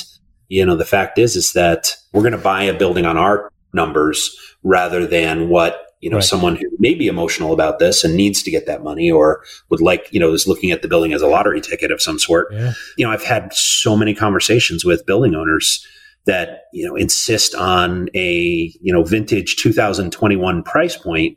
you 0.48 0.64
know, 0.64 0.76
the 0.76 0.84
fact 0.84 1.18
is, 1.18 1.34
is 1.34 1.54
that 1.54 1.96
we're 2.12 2.22
going 2.22 2.32
to 2.32 2.38
buy 2.38 2.62
a 2.64 2.74
building 2.78 3.04
on 3.04 3.16
our 3.16 3.50
numbers 3.74 4.36
rather 4.62 5.06
than 5.06 5.48
what, 5.48 5.80
you 6.00 6.10
know, 6.10 6.16
Right. 6.16 6.24
someone 6.24 6.56
who 6.56 6.66
may 6.78 6.94
be 6.94 7.06
emotional 7.06 7.52
about 7.52 7.78
this 7.78 8.04
and 8.04 8.14
needs 8.14 8.42
to 8.42 8.50
get 8.50 8.66
that 8.66 8.82
money 8.84 9.10
or 9.10 9.42
would 9.70 9.80
like, 9.80 10.08
you 10.10 10.20
know, 10.20 10.32
is 10.32 10.46
looking 10.46 10.70
at 10.70 10.82
the 10.82 10.88
building 10.88 11.12
as 11.12 11.22
a 11.22 11.26
lottery 11.26 11.60
ticket 11.60 11.90
of 11.90 12.00
some 12.02 12.18
sort. 12.18 12.48
Yeah. 12.52 12.72
You 12.96 13.06
know, 13.06 13.12
I've 13.12 13.24
had 13.24 13.52
so 13.54 13.96
many 13.96 14.14
conversations 14.14 14.84
with 14.84 15.06
building 15.06 15.34
owners 15.34 15.86
that, 16.26 16.64
you 16.72 16.86
know, 16.86 16.94
insist 16.96 17.54
on 17.54 18.08
a, 18.14 18.72
you 18.80 18.92
know, 18.92 19.02
vintage 19.02 19.56
2021 19.56 20.62
price 20.62 20.96
point. 20.96 21.36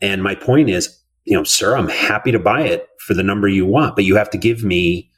And 0.00 0.22
my 0.22 0.34
point 0.34 0.70
is, 0.70 0.96
you 1.24 1.36
know, 1.36 1.44
sir, 1.44 1.76
I'm 1.76 1.88
happy 1.88 2.32
to 2.32 2.38
buy 2.38 2.62
it 2.62 2.88
for 2.98 3.14
the 3.14 3.22
number 3.22 3.48
you 3.48 3.66
want, 3.66 3.94
but 3.96 4.04
you 4.04 4.16
have 4.16 4.30
to 4.30 4.38
give 4.38 4.64
me 4.64 5.10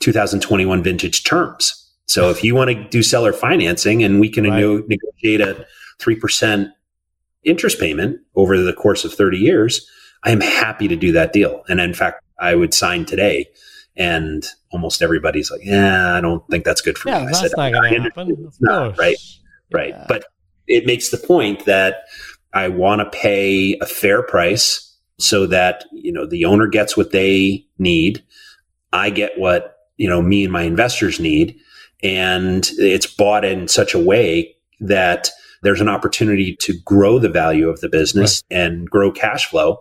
2021 0.00 0.82
vintage 0.82 1.24
terms. 1.24 1.74
So 2.06 2.30
if 2.30 2.42
you 2.42 2.54
want 2.54 2.70
to 2.70 2.88
do 2.88 3.02
seller 3.02 3.32
financing 3.32 4.02
and 4.02 4.20
we 4.20 4.28
can 4.28 4.44
Right. 4.48 4.82
negotiate 4.88 5.40
a 5.40 5.66
3% 5.98 6.70
interest 7.44 7.78
payment 7.78 8.20
over 8.34 8.58
the 8.58 8.72
course 8.72 9.04
of 9.04 9.12
30 9.12 9.38
years, 9.38 9.88
I 10.24 10.30
am 10.30 10.40
happy 10.40 10.88
to 10.88 10.96
do 10.96 11.12
that 11.12 11.32
deal. 11.32 11.64
And 11.68 11.80
in 11.80 11.94
fact, 11.94 12.22
I 12.38 12.54
would 12.54 12.74
sign 12.74 13.04
today. 13.04 13.46
And 13.96 14.46
almost 14.70 15.02
everybody's 15.02 15.50
like, 15.50 15.64
yeah, 15.64 16.14
I 16.14 16.20
don't 16.20 16.46
think 16.48 16.64
that's 16.64 16.80
good 16.80 16.96
for 16.98 17.08
Yeah, 17.08 17.20
me. 17.20 17.28
I 17.28 17.32
said, 17.32 17.50
not 17.56 17.72
going 17.72 17.94
to 17.94 18.00
happen. 18.00 18.36
it's 18.46 18.60
not, 18.60 18.96
right? 18.96 19.16
Right. 19.72 19.90
Yeah. 19.90 20.04
But 20.08 20.24
it 20.68 20.86
makes 20.86 21.10
the 21.10 21.16
point 21.16 21.64
that 21.64 22.02
I 22.52 22.68
want 22.68 23.00
to 23.00 23.18
pay 23.18 23.76
a 23.80 23.86
fair 23.86 24.22
price 24.22 24.84
so 25.18 25.46
that, 25.46 25.84
you 25.92 26.12
know, 26.12 26.26
the 26.26 26.44
owner 26.44 26.68
gets 26.68 26.96
what 26.96 27.10
they 27.10 27.66
need. 27.78 28.22
I 28.92 29.10
get 29.10 29.38
what, 29.38 29.76
you 29.96 30.08
know, 30.08 30.22
me 30.22 30.44
and 30.44 30.52
my 30.52 30.62
investors 30.62 31.18
need. 31.18 31.58
And 32.02 32.68
it's 32.78 33.06
bought 33.06 33.44
in 33.44 33.66
such 33.66 33.94
a 33.94 33.98
way 33.98 34.54
that 34.80 35.28
there's 35.62 35.80
an 35.80 35.88
opportunity 35.88 36.54
to 36.56 36.74
grow 36.84 37.18
the 37.18 37.28
value 37.28 37.68
of 37.68 37.80
the 37.80 37.88
business 37.88 38.42
and 38.50 38.88
grow 38.88 39.10
cash 39.10 39.46
flow. 39.46 39.78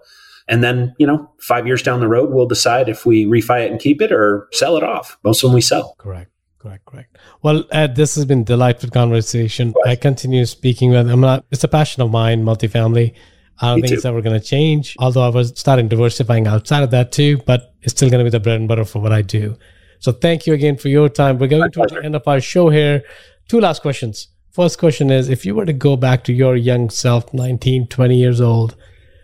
And 0.47 0.63
then, 0.63 0.95
you 0.97 1.05
know, 1.05 1.29
five 1.39 1.67
years 1.67 1.83
down 1.83 1.99
the 1.99 2.07
road, 2.07 2.31
we'll 2.31 2.47
decide 2.47 2.87
if 2.87 3.05
we 3.05 3.25
refi 3.25 3.65
it 3.65 3.71
and 3.71 3.79
keep 3.79 4.01
it 4.01 4.11
or 4.11 4.47
sell 4.53 4.77
it 4.77 4.83
off. 4.83 5.17
Most 5.23 5.43
of 5.43 5.49
them 5.49 5.55
we 5.55 5.61
sell. 5.61 5.95
Correct. 5.97 6.31
Correct. 6.59 6.85
Correct. 6.85 7.17
Well, 7.43 7.63
Ed, 7.71 7.95
this 7.95 8.15
has 8.15 8.25
been 8.25 8.43
delightful 8.43 8.89
conversation. 8.89 9.73
I 9.85 9.95
continue 9.95 10.45
speaking 10.45 10.91
with. 10.91 11.09
I'm 11.09 11.21
not. 11.21 11.45
It's 11.51 11.63
a 11.63 11.67
passion 11.67 12.01
of 12.01 12.11
mine, 12.11 12.43
multifamily. 12.43 13.13
I 13.59 13.67
don't 13.67 13.75
Me 13.77 13.81
think 13.81 13.89
too. 13.89 13.95
it's 13.95 14.05
ever 14.05 14.21
going 14.21 14.39
to 14.39 14.45
change. 14.45 14.95
Although 14.99 15.23
I 15.23 15.29
was 15.29 15.53
starting 15.55 15.87
diversifying 15.87 16.47
outside 16.47 16.83
of 16.83 16.91
that 16.91 17.11
too, 17.11 17.37
but 17.45 17.73
it's 17.81 17.93
still 17.93 18.09
going 18.09 18.19
to 18.19 18.23
be 18.23 18.29
the 18.29 18.39
bread 18.39 18.59
and 18.59 18.67
butter 18.67 18.85
for 18.85 18.99
what 19.01 19.11
I 19.11 19.21
do. 19.21 19.57
So 19.99 20.11
thank 20.11 20.45
you 20.45 20.53
again 20.53 20.77
for 20.77 20.89
your 20.89 21.09
time. 21.09 21.39
We're 21.39 21.47
going 21.47 21.71
to 21.71 21.79
pleasure. 21.79 22.01
end 22.01 22.15
of 22.15 22.27
our 22.27 22.39
show 22.39 22.69
here. 22.69 23.03
Two 23.47 23.59
last 23.59 23.81
questions. 23.81 24.27
First 24.57 24.79
question 24.79 25.11
is 25.11 25.29
if 25.29 25.45
you 25.45 25.53
were 25.53 25.65
to 25.65 25.71
go 25.71 25.95
back 25.95 26.23
to 26.23 26.33
your 26.33 26.55
young 26.55 26.89
self, 26.89 27.31
19, 27.31 27.89
20 27.89 28.15
years 28.17 28.41
old, 28.41 28.75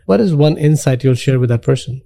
what 0.06 0.22
is 0.22 0.36
one 0.36 0.60
insight 0.60 1.04
you'll 1.04 1.16
share 1.16 1.40
with 1.40 1.50
that 1.50 1.64
person? 1.64 2.04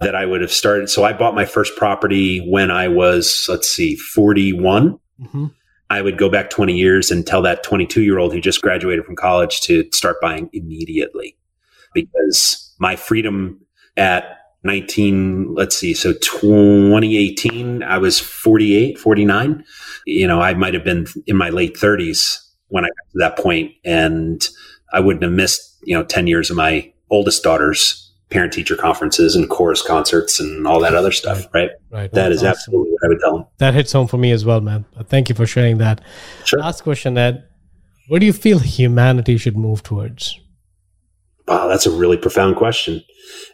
that 0.00 0.14
I 0.14 0.26
would 0.26 0.42
have 0.42 0.52
started. 0.52 0.90
So 0.90 1.02
I 1.02 1.14
bought 1.14 1.34
my 1.34 1.46
first 1.46 1.74
property 1.76 2.40
when 2.46 2.70
I 2.70 2.88
was, 2.88 3.46
let's 3.48 3.70
see, 3.70 3.96
41. 3.96 4.98
Mm-hmm. 5.18 5.46
I 5.88 6.02
would 6.02 6.18
go 6.18 6.28
back 6.28 6.50
20 6.50 6.76
years 6.76 7.10
and 7.10 7.26
tell 7.26 7.40
that 7.40 7.62
22 7.62 8.02
year 8.02 8.18
old 8.18 8.34
who 8.34 8.40
just 8.40 8.60
graduated 8.60 9.06
from 9.06 9.16
college 9.16 9.62
to 9.62 9.88
start 9.92 10.20
buying 10.20 10.50
immediately 10.52 11.38
because 11.94 12.76
my 12.78 12.96
freedom 12.96 13.62
at 13.96 14.24
19, 14.62 15.54
let's 15.54 15.74
see, 15.74 15.94
so 15.94 16.12
2018, 16.12 17.82
I 17.82 17.96
was 17.96 18.20
48, 18.20 18.98
49. 18.98 19.64
You 20.04 20.26
know, 20.26 20.42
I 20.42 20.52
might 20.52 20.74
have 20.74 20.84
been 20.84 21.06
in 21.26 21.34
my 21.38 21.48
late 21.48 21.74
30s 21.74 22.44
when 22.68 22.84
I 22.84 22.88
got 22.88 23.12
to 23.12 23.18
that 23.18 23.38
point 23.38 23.72
and 23.84 24.46
I 24.92 25.00
wouldn't 25.00 25.22
have 25.22 25.32
missed, 25.32 25.76
you 25.82 25.96
know, 25.96 26.04
10 26.04 26.26
years 26.26 26.50
of 26.50 26.56
my 26.56 26.92
oldest 27.10 27.42
daughter's 27.42 28.04
parent 28.30 28.52
teacher 28.52 28.76
conferences 28.76 29.34
and 29.34 29.48
chorus 29.48 29.80
concerts 29.80 30.38
and 30.38 30.66
all 30.66 30.80
that 30.80 30.94
other 30.94 31.12
stuff, 31.12 31.46
right? 31.54 31.70
Right. 31.90 32.12
That 32.12 32.28
That's 32.28 32.34
is 32.34 32.38
awesome. 32.40 32.48
absolutely 32.50 32.90
what 32.92 33.04
I 33.04 33.08
would 33.08 33.20
tell 33.20 33.36
them. 33.38 33.46
That 33.58 33.74
hits 33.74 33.92
home 33.92 34.06
for 34.06 34.18
me 34.18 34.32
as 34.32 34.44
well, 34.44 34.60
man. 34.60 34.84
Thank 35.04 35.28
you 35.28 35.34
for 35.34 35.46
sharing 35.46 35.78
that. 35.78 36.02
Sure. 36.44 36.60
Last 36.60 36.82
question, 36.82 37.16
Ed. 37.16 37.44
Where 38.08 38.20
do 38.20 38.26
you 38.26 38.32
feel 38.32 38.58
humanity 38.58 39.38
should 39.38 39.56
move 39.56 39.82
towards? 39.82 40.38
Wow, 41.46 41.68
that's 41.68 41.86
a 41.86 41.90
really 41.90 42.18
profound 42.18 42.56
question. 42.56 43.02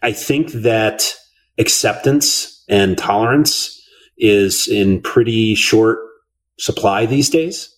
I 0.02 0.12
think 0.12 0.50
that 0.52 1.14
acceptance 1.58 2.64
and 2.68 2.98
tolerance 2.98 3.80
is 4.18 4.66
in 4.68 5.00
pretty 5.02 5.54
short 5.54 5.98
supply 6.58 7.06
these 7.06 7.30
days. 7.30 7.73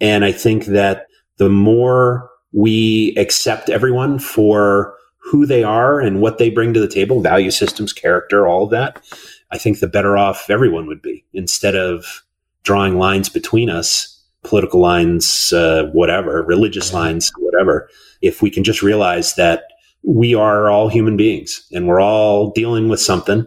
And 0.00 0.24
I 0.24 0.32
think 0.32 0.66
that 0.66 1.06
the 1.38 1.48
more 1.48 2.30
we 2.52 3.14
accept 3.16 3.68
everyone 3.68 4.18
for 4.18 4.94
who 5.18 5.46
they 5.46 5.64
are 5.64 6.00
and 6.00 6.20
what 6.20 6.38
they 6.38 6.50
bring 6.50 6.74
to 6.74 6.80
the 6.80 6.88
table, 6.88 7.20
value 7.20 7.50
systems, 7.50 7.92
character, 7.92 8.46
all 8.46 8.64
of 8.64 8.70
that, 8.70 9.02
I 9.50 9.58
think 9.58 9.80
the 9.80 9.86
better 9.86 10.16
off 10.16 10.50
everyone 10.50 10.86
would 10.86 11.02
be 11.02 11.24
instead 11.32 11.74
of 11.74 12.22
drawing 12.62 12.98
lines 12.98 13.28
between 13.28 13.70
us, 13.70 14.22
political 14.42 14.80
lines, 14.80 15.52
uh, 15.52 15.90
whatever, 15.92 16.42
religious 16.42 16.92
lines, 16.92 17.32
whatever. 17.38 17.88
If 18.20 18.42
we 18.42 18.50
can 18.50 18.64
just 18.64 18.82
realize 18.82 19.34
that 19.34 19.64
we 20.02 20.34
are 20.34 20.70
all 20.70 20.88
human 20.88 21.16
beings 21.16 21.66
and 21.72 21.88
we're 21.88 22.00
all 22.00 22.50
dealing 22.50 22.88
with 22.88 23.00
something 23.00 23.46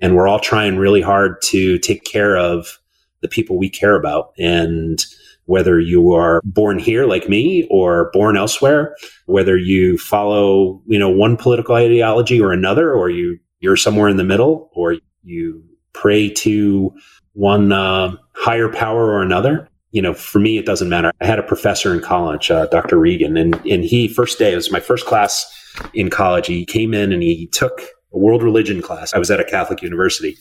and 0.00 0.16
we're 0.16 0.28
all 0.28 0.40
trying 0.40 0.78
really 0.78 1.02
hard 1.02 1.40
to 1.42 1.78
take 1.78 2.04
care 2.04 2.36
of 2.36 2.78
the 3.20 3.28
people 3.28 3.58
we 3.58 3.68
care 3.68 3.94
about. 3.96 4.32
And 4.38 5.04
whether 5.48 5.80
you 5.80 6.12
are 6.12 6.42
born 6.44 6.78
here 6.78 7.06
like 7.06 7.26
me 7.26 7.66
or 7.70 8.10
born 8.12 8.36
elsewhere, 8.36 8.94
whether 9.24 9.56
you 9.56 9.96
follow, 9.96 10.82
you 10.86 10.98
know, 10.98 11.08
one 11.08 11.38
political 11.38 11.74
ideology 11.74 12.38
or 12.38 12.52
another, 12.52 12.92
or 12.92 13.08
you, 13.08 13.38
you're 13.60 13.74
somewhere 13.74 14.10
in 14.10 14.18
the 14.18 14.24
middle, 14.24 14.70
or 14.74 14.96
you 15.22 15.64
pray 15.94 16.28
to 16.28 16.94
one 17.32 17.72
uh, 17.72 18.14
higher 18.34 18.68
power 18.68 19.06
or 19.06 19.22
another. 19.22 19.66
You 19.90 20.02
know, 20.02 20.12
for 20.12 20.38
me, 20.38 20.58
it 20.58 20.66
doesn't 20.66 20.90
matter. 20.90 21.12
I 21.22 21.24
had 21.24 21.38
a 21.38 21.42
professor 21.42 21.94
in 21.94 22.00
college, 22.00 22.50
uh, 22.50 22.66
Dr. 22.66 22.98
Regan, 22.98 23.38
and, 23.38 23.54
and 23.64 23.84
he, 23.84 24.06
first 24.06 24.38
day, 24.38 24.52
it 24.52 24.56
was 24.56 24.70
my 24.70 24.80
first 24.80 25.06
class 25.06 25.50
in 25.94 26.10
college. 26.10 26.46
He 26.46 26.66
came 26.66 26.92
in 26.92 27.10
and 27.10 27.22
he 27.22 27.46
took 27.46 27.80
a 28.12 28.18
world 28.18 28.42
religion 28.42 28.82
class. 28.82 29.14
I 29.14 29.18
was 29.18 29.30
at 29.30 29.40
a 29.40 29.44
Catholic 29.44 29.80
university, 29.80 30.36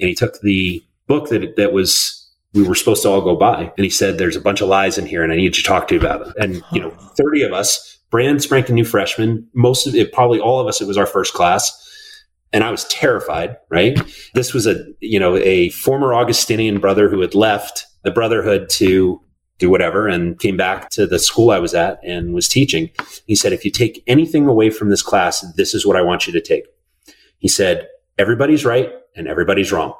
and 0.00 0.08
he 0.08 0.16
took 0.16 0.40
the 0.40 0.82
book 1.06 1.28
that, 1.28 1.54
that 1.54 1.72
was 1.72 2.17
we 2.58 2.66
were 2.66 2.74
supposed 2.74 3.02
to 3.02 3.08
all 3.08 3.20
go 3.20 3.36
by. 3.36 3.72
And 3.76 3.84
he 3.84 3.90
said, 3.90 4.18
There's 4.18 4.36
a 4.36 4.40
bunch 4.40 4.60
of 4.60 4.68
lies 4.68 4.98
in 4.98 5.06
here 5.06 5.22
and 5.22 5.32
I 5.32 5.36
need 5.36 5.54
to 5.54 5.62
talk 5.62 5.88
to 5.88 5.94
you 5.94 6.00
about 6.00 6.24
them. 6.24 6.34
And, 6.38 6.62
you 6.72 6.80
know, 6.80 6.90
30 6.90 7.42
of 7.42 7.52
us, 7.52 7.98
brand 8.10 8.42
spanking 8.42 8.74
new 8.74 8.84
freshmen, 8.84 9.46
most 9.54 9.86
of 9.86 9.94
it, 9.94 10.12
probably 10.12 10.40
all 10.40 10.58
of 10.60 10.66
us, 10.66 10.80
it 10.80 10.86
was 10.86 10.98
our 10.98 11.06
first 11.06 11.34
class. 11.34 11.84
And 12.52 12.64
I 12.64 12.70
was 12.70 12.84
terrified, 12.86 13.56
right? 13.68 14.00
This 14.34 14.52
was 14.52 14.66
a, 14.66 14.84
you 15.00 15.20
know, 15.20 15.36
a 15.36 15.68
former 15.70 16.14
Augustinian 16.14 16.80
brother 16.80 17.08
who 17.08 17.20
had 17.20 17.34
left 17.34 17.86
the 18.02 18.10
brotherhood 18.10 18.70
to 18.70 19.20
do 19.58 19.68
whatever, 19.68 20.06
and 20.06 20.38
came 20.38 20.56
back 20.56 20.88
to 20.88 21.04
the 21.04 21.18
school 21.18 21.50
I 21.50 21.58
was 21.58 21.74
at 21.74 21.98
and 22.04 22.32
was 22.32 22.48
teaching. 22.48 22.90
He 23.26 23.34
said, 23.34 23.52
if 23.52 23.64
you 23.64 23.72
take 23.72 24.04
anything 24.06 24.46
away 24.46 24.70
from 24.70 24.88
this 24.88 25.02
class, 25.02 25.40
this 25.56 25.74
is 25.74 25.84
what 25.84 25.96
I 25.96 26.02
want 26.02 26.28
you 26.28 26.32
to 26.32 26.40
take. 26.40 26.64
He 27.38 27.48
said, 27.48 27.88
everybody's 28.18 28.64
right 28.64 28.92
and 29.16 29.26
everybody's 29.26 29.72
wrong. 29.72 29.94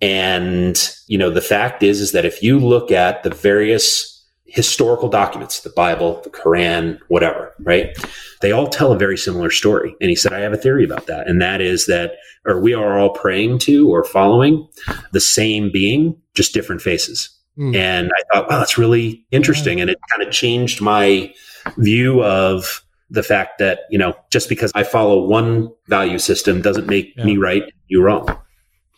And, 0.00 0.94
you 1.06 1.18
know, 1.18 1.30
the 1.30 1.40
fact 1.40 1.82
is, 1.82 2.00
is 2.00 2.12
that 2.12 2.24
if 2.24 2.42
you 2.42 2.58
look 2.58 2.92
at 2.92 3.22
the 3.22 3.30
various 3.30 4.14
historical 4.46 5.08
documents, 5.08 5.60
the 5.60 5.70
Bible, 5.70 6.20
the 6.22 6.30
Quran, 6.30 6.98
whatever, 7.08 7.52
right? 7.60 7.96
They 8.40 8.52
all 8.52 8.66
tell 8.66 8.92
a 8.92 8.98
very 8.98 9.18
similar 9.18 9.50
story. 9.50 9.94
And 10.00 10.08
he 10.08 10.16
said, 10.16 10.32
I 10.32 10.40
have 10.40 10.52
a 10.52 10.56
theory 10.56 10.84
about 10.84 11.06
that. 11.06 11.28
And 11.28 11.42
that 11.42 11.60
is 11.60 11.86
that, 11.86 12.12
or 12.46 12.60
we 12.60 12.72
are 12.72 12.98
all 12.98 13.10
praying 13.10 13.58
to 13.60 13.90
or 13.90 14.04
following 14.04 14.66
the 15.12 15.20
same 15.20 15.70
being, 15.70 16.16
just 16.34 16.54
different 16.54 16.80
faces. 16.80 17.28
Mm. 17.58 17.76
And 17.76 18.10
I 18.16 18.22
thought, 18.32 18.48
wow, 18.48 18.58
that's 18.58 18.78
really 18.78 19.26
interesting. 19.32 19.78
Yeah. 19.78 19.82
And 19.82 19.90
it 19.90 19.98
kind 20.16 20.26
of 20.26 20.32
changed 20.32 20.80
my 20.80 21.34
view 21.76 22.22
of 22.22 22.82
the 23.10 23.22
fact 23.22 23.58
that, 23.58 23.80
you 23.90 23.98
know, 23.98 24.14
just 24.30 24.48
because 24.48 24.70
I 24.74 24.82
follow 24.82 25.26
one 25.26 25.70
value 25.88 26.18
system 26.18 26.62
doesn't 26.62 26.86
make 26.86 27.14
yeah. 27.16 27.24
me 27.24 27.36
right, 27.36 27.64
you 27.88 28.00
wrong. 28.02 28.28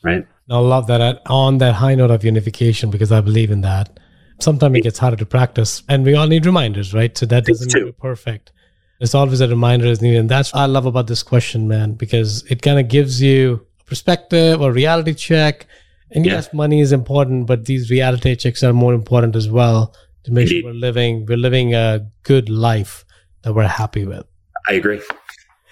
Right. 0.03 0.27
I 0.51 0.59
love 0.59 0.87
that 0.89 1.23
on 1.27 1.59
that 1.59 1.75
high 1.75 1.95
note 1.95 2.11
of 2.11 2.25
unification 2.25 2.91
because 2.91 3.13
I 3.13 3.21
believe 3.21 3.51
in 3.51 3.61
that. 3.61 4.01
Sometimes 4.41 4.79
it 4.79 4.83
gets 4.83 4.99
harder 4.99 5.17
to 5.17 5.27
practice 5.27 5.83
and 5.89 6.05
we 6.05 6.15
all 6.15 6.27
need 6.27 6.47
reminders 6.47 6.95
right? 6.95 7.17
So 7.17 7.27
that 7.27 7.45
doesn't 7.45 7.75
mean 7.75 7.93
perfect. 8.01 8.53
There's 8.99 9.15
always 9.15 9.41
a 9.41 9.49
reminder 9.49 9.87
is 9.87 10.03
needed 10.03 10.19
and 10.19 10.29
that's 10.29 10.53
what 10.53 10.61
i 10.61 10.67
love 10.67 10.85
about 10.85 11.07
this 11.07 11.23
question 11.23 11.67
man 11.67 11.95
because 11.95 12.43
it 12.51 12.61
kind 12.61 12.79
of 12.79 12.89
gives 12.89 13.23
you 13.23 13.67
a 13.81 13.85
perspective 13.85 14.61
or 14.61 14.73
reality 14.73 15.15
check 15.15 15.67
and 16.11 16.27
yeah. 16.27 16.35
yes 16.35 16.53
money 16.53 16.81
is 16.81 16.93
important 16.93 17.47
but 17.47 17.65
these 17.65 17.91
reality 17.91 18.37
checks 18.37 18.63
are 18.63 18.75
more 18.75 18.93
important 18.93 19.35
as 19.37 19.49
well 19.49 19.95
to 20.25 20.33
make 20.33 20.49
Indeed. 20.49 20.61
sure 20.61 20.71
we're 20.71 20.79
living 20.79 21.25
we're 21.25 21.39
living 21.39 21.75
a 21.75 22.07
good 22.25 22.51
life 22.51 23.07
that 23.43 23.55
we're 23.55 23.67
happy 23.67 24.05
with. 24.05 24.27
I 24.69 24.75
agree 24.75 25.01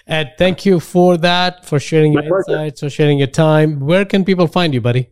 ed 0.09 0.33
thank 0.37 0.65
you 0.65 0.79
for 0.79 1.17
that 1.17 1.65
for 1.65 1.79
sharing 1.79 2.13
My 2.13 2.21
your 2.21 2.43
pleasure. 2.43 2.59
insights 2.59 2.79
for 2.81 2.89
sharing 2.89 3.17
your 3.17 3.27
time 3.27 3.79
where 3.79 4.05
can 4.05 4.25
people 4.25 4.47
find 4.47 4.73
you 4.73 4.81
buddy 4.81 5.09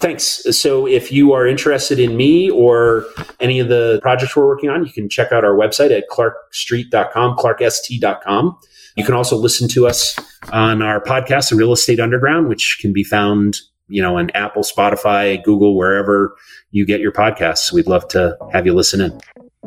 Thanks. 0.00 0.44
So 0.58 0.86
if 0.86 1.10
you 1.10 1.32
are 1.32 1.46
interested 1.46 1.98
in 1.98 2.16
me 2.16 2.50
or 2.50 3.06
any 3.40 3.60
of 3.60 3.68
the 3.68 4.00
projects 4.02 4.36
we're 4.36 4.46
working 4.46 4.68
on, 4.68 4.84
you 4.84 4.92
can 4.92 5.08
check 5.08 5.32
out 5.32 5.44
our 5.44 5.54
website 5.54 5.96
at 5.96 6.04
clarkstreet.com, 6.10 7.36
clarkst.com. 7.36 8.58
You 8.96 9.04
can 9.04 9.14
also 9.14 9.36
listen 9.36 9.68
to 9.70 9.86
us 9.86 10.16
on 10.52 10.82
our 10.82 11.00
podcast, 11.02 11.50
The 11.50 11.56
Real 11.56 11.72
Estate 11.72 12.00
Underground, 12.00 12.48
which 12.48 12.78
can 12.80 12.92
be 12.92 13.02
found, 13.02 13.60
you 13.88 14.02
know, 14.02 14.18
on 14.18 14.30
Apple, 14.30 14.62
Spotify, 14.62 15.42
Google, 15.42 15.76
wherever 15.76 16.36
you 16.70 16.84
get 16.84 17.00
your 17.00 17.12
podcasts. 17.12 17.72
We'd 17.72 17.86
love 17.86 18.06
to 18.08 18.36
have 18.52 18.66
you 18.66 18.74
listen 18.74 19.00
in. 19.00 19.20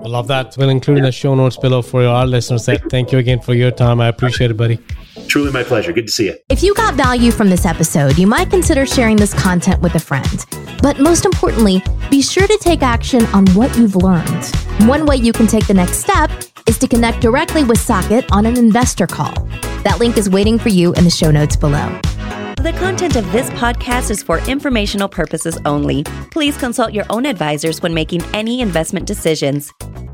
I 0.04 0.08
love 0.10 0.28
that. 0.28 0.56
We'll 0.58 0.70
include 0.70 1.00
in 1.00 1.04
the 1.04 1.12
show 1.12 1.36
notes 1.36 1.58
below 1.58 1.82
for 1.82 2.04
our 2.04 2.26
listeners. 2.26 2.66
Thank 2.66 3.12
you 3.12 3.18
again 3.18 3.40
for 3.40 3.54
your 3.54 3.72
time. 3.72 4.00
I 4.00 4.08
appreciate 4.08 4.52
it, 4.52 4.58
buddy. 4.58 4.80
Truly 5.28 5.52
my 5.52 5.64
pleasure. 5.64 5.92
Good 5.92 6.08
to 6.08 6.12
see 6.14 6.28
you. 6.28 6.36
If 6.50 6.64
you 6.64 6.74
got 6.76 6.94
value 6.94 7.32
from 7.32 7.50
this 7.50 7.66
episode, 7.66 8.18
you 8.18 8.28
might 8.28 8.50
consider 8.50 8.86
sharing 8.86 9.18
this 9.18 9.34
content 9.34 9.82
with 9.82 9.96
a 9.96 10.00
friend. 10.00 10.46
But 10.82 11.00
most 11.00 11.26
importantly, 11.26 11.84
be 12.10 12.22
sure 12.22 12.48
to 12.48 12.58
take 12.62 12.84
action 12.84 13.26
on 13.28 13.48
what 13.48 13.76
you've 13.78 13.96
learned. 13.96 14.46
One 14.88 15.06
way 15.06 15.18
you 15.18 15.34
can 15.34 15.48
take 15.48 15.68
the 15.68 15.74
next 15.74 15.98
step 15.98 16.30
is 16.68 16.78
to 16.80 16.88
connect 16.88 17.20
directly 17.20 17.64
with 17.64 17.80
Saket 17.80 18.26
on 18.32 18.46
an 18.46 18.58
investor 18.58 19.08
call. 19.08 19.34
That 19.84 19.98
link 20.00 20.18
is 20.18 20.30
waiting 20.30 20.60
for 20.60 20.70
you 20.70 20.94
in 20.94 21.04
the 21.04 21.10
show 21.10 21.32
notes 21.32 21.56
below. 21.56 22.00
The 22.68 22.74
content 22.80 23.16
of 23.16 23.32
this 23.32 23.50
podcast 23.52 24.12
is 24.12 24.22
for 24.22 24.40
informational 24.40 25.08
purposes 25.08 25.58
only. 25.64 26.04
Please 26.32 26.58
consult 26.58 26.92
your 26.92 27.06
own 27.10 27.26
advisors 27.26 27.82
when 27.82 27.94
making 27.94 28.24
any 28.34 28.60
investment 28.60 29.06
decisions. 29.06 29.72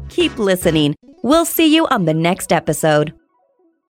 Keep 0.09 0.37
listening. 0.37 0.93
We'll 1.23 1.45
see 1.45 1.73
you 1.73 1.87
on 1.87 2.05
the 2.05 2.13
next 2.13 2.53
episode. 2.53 3.11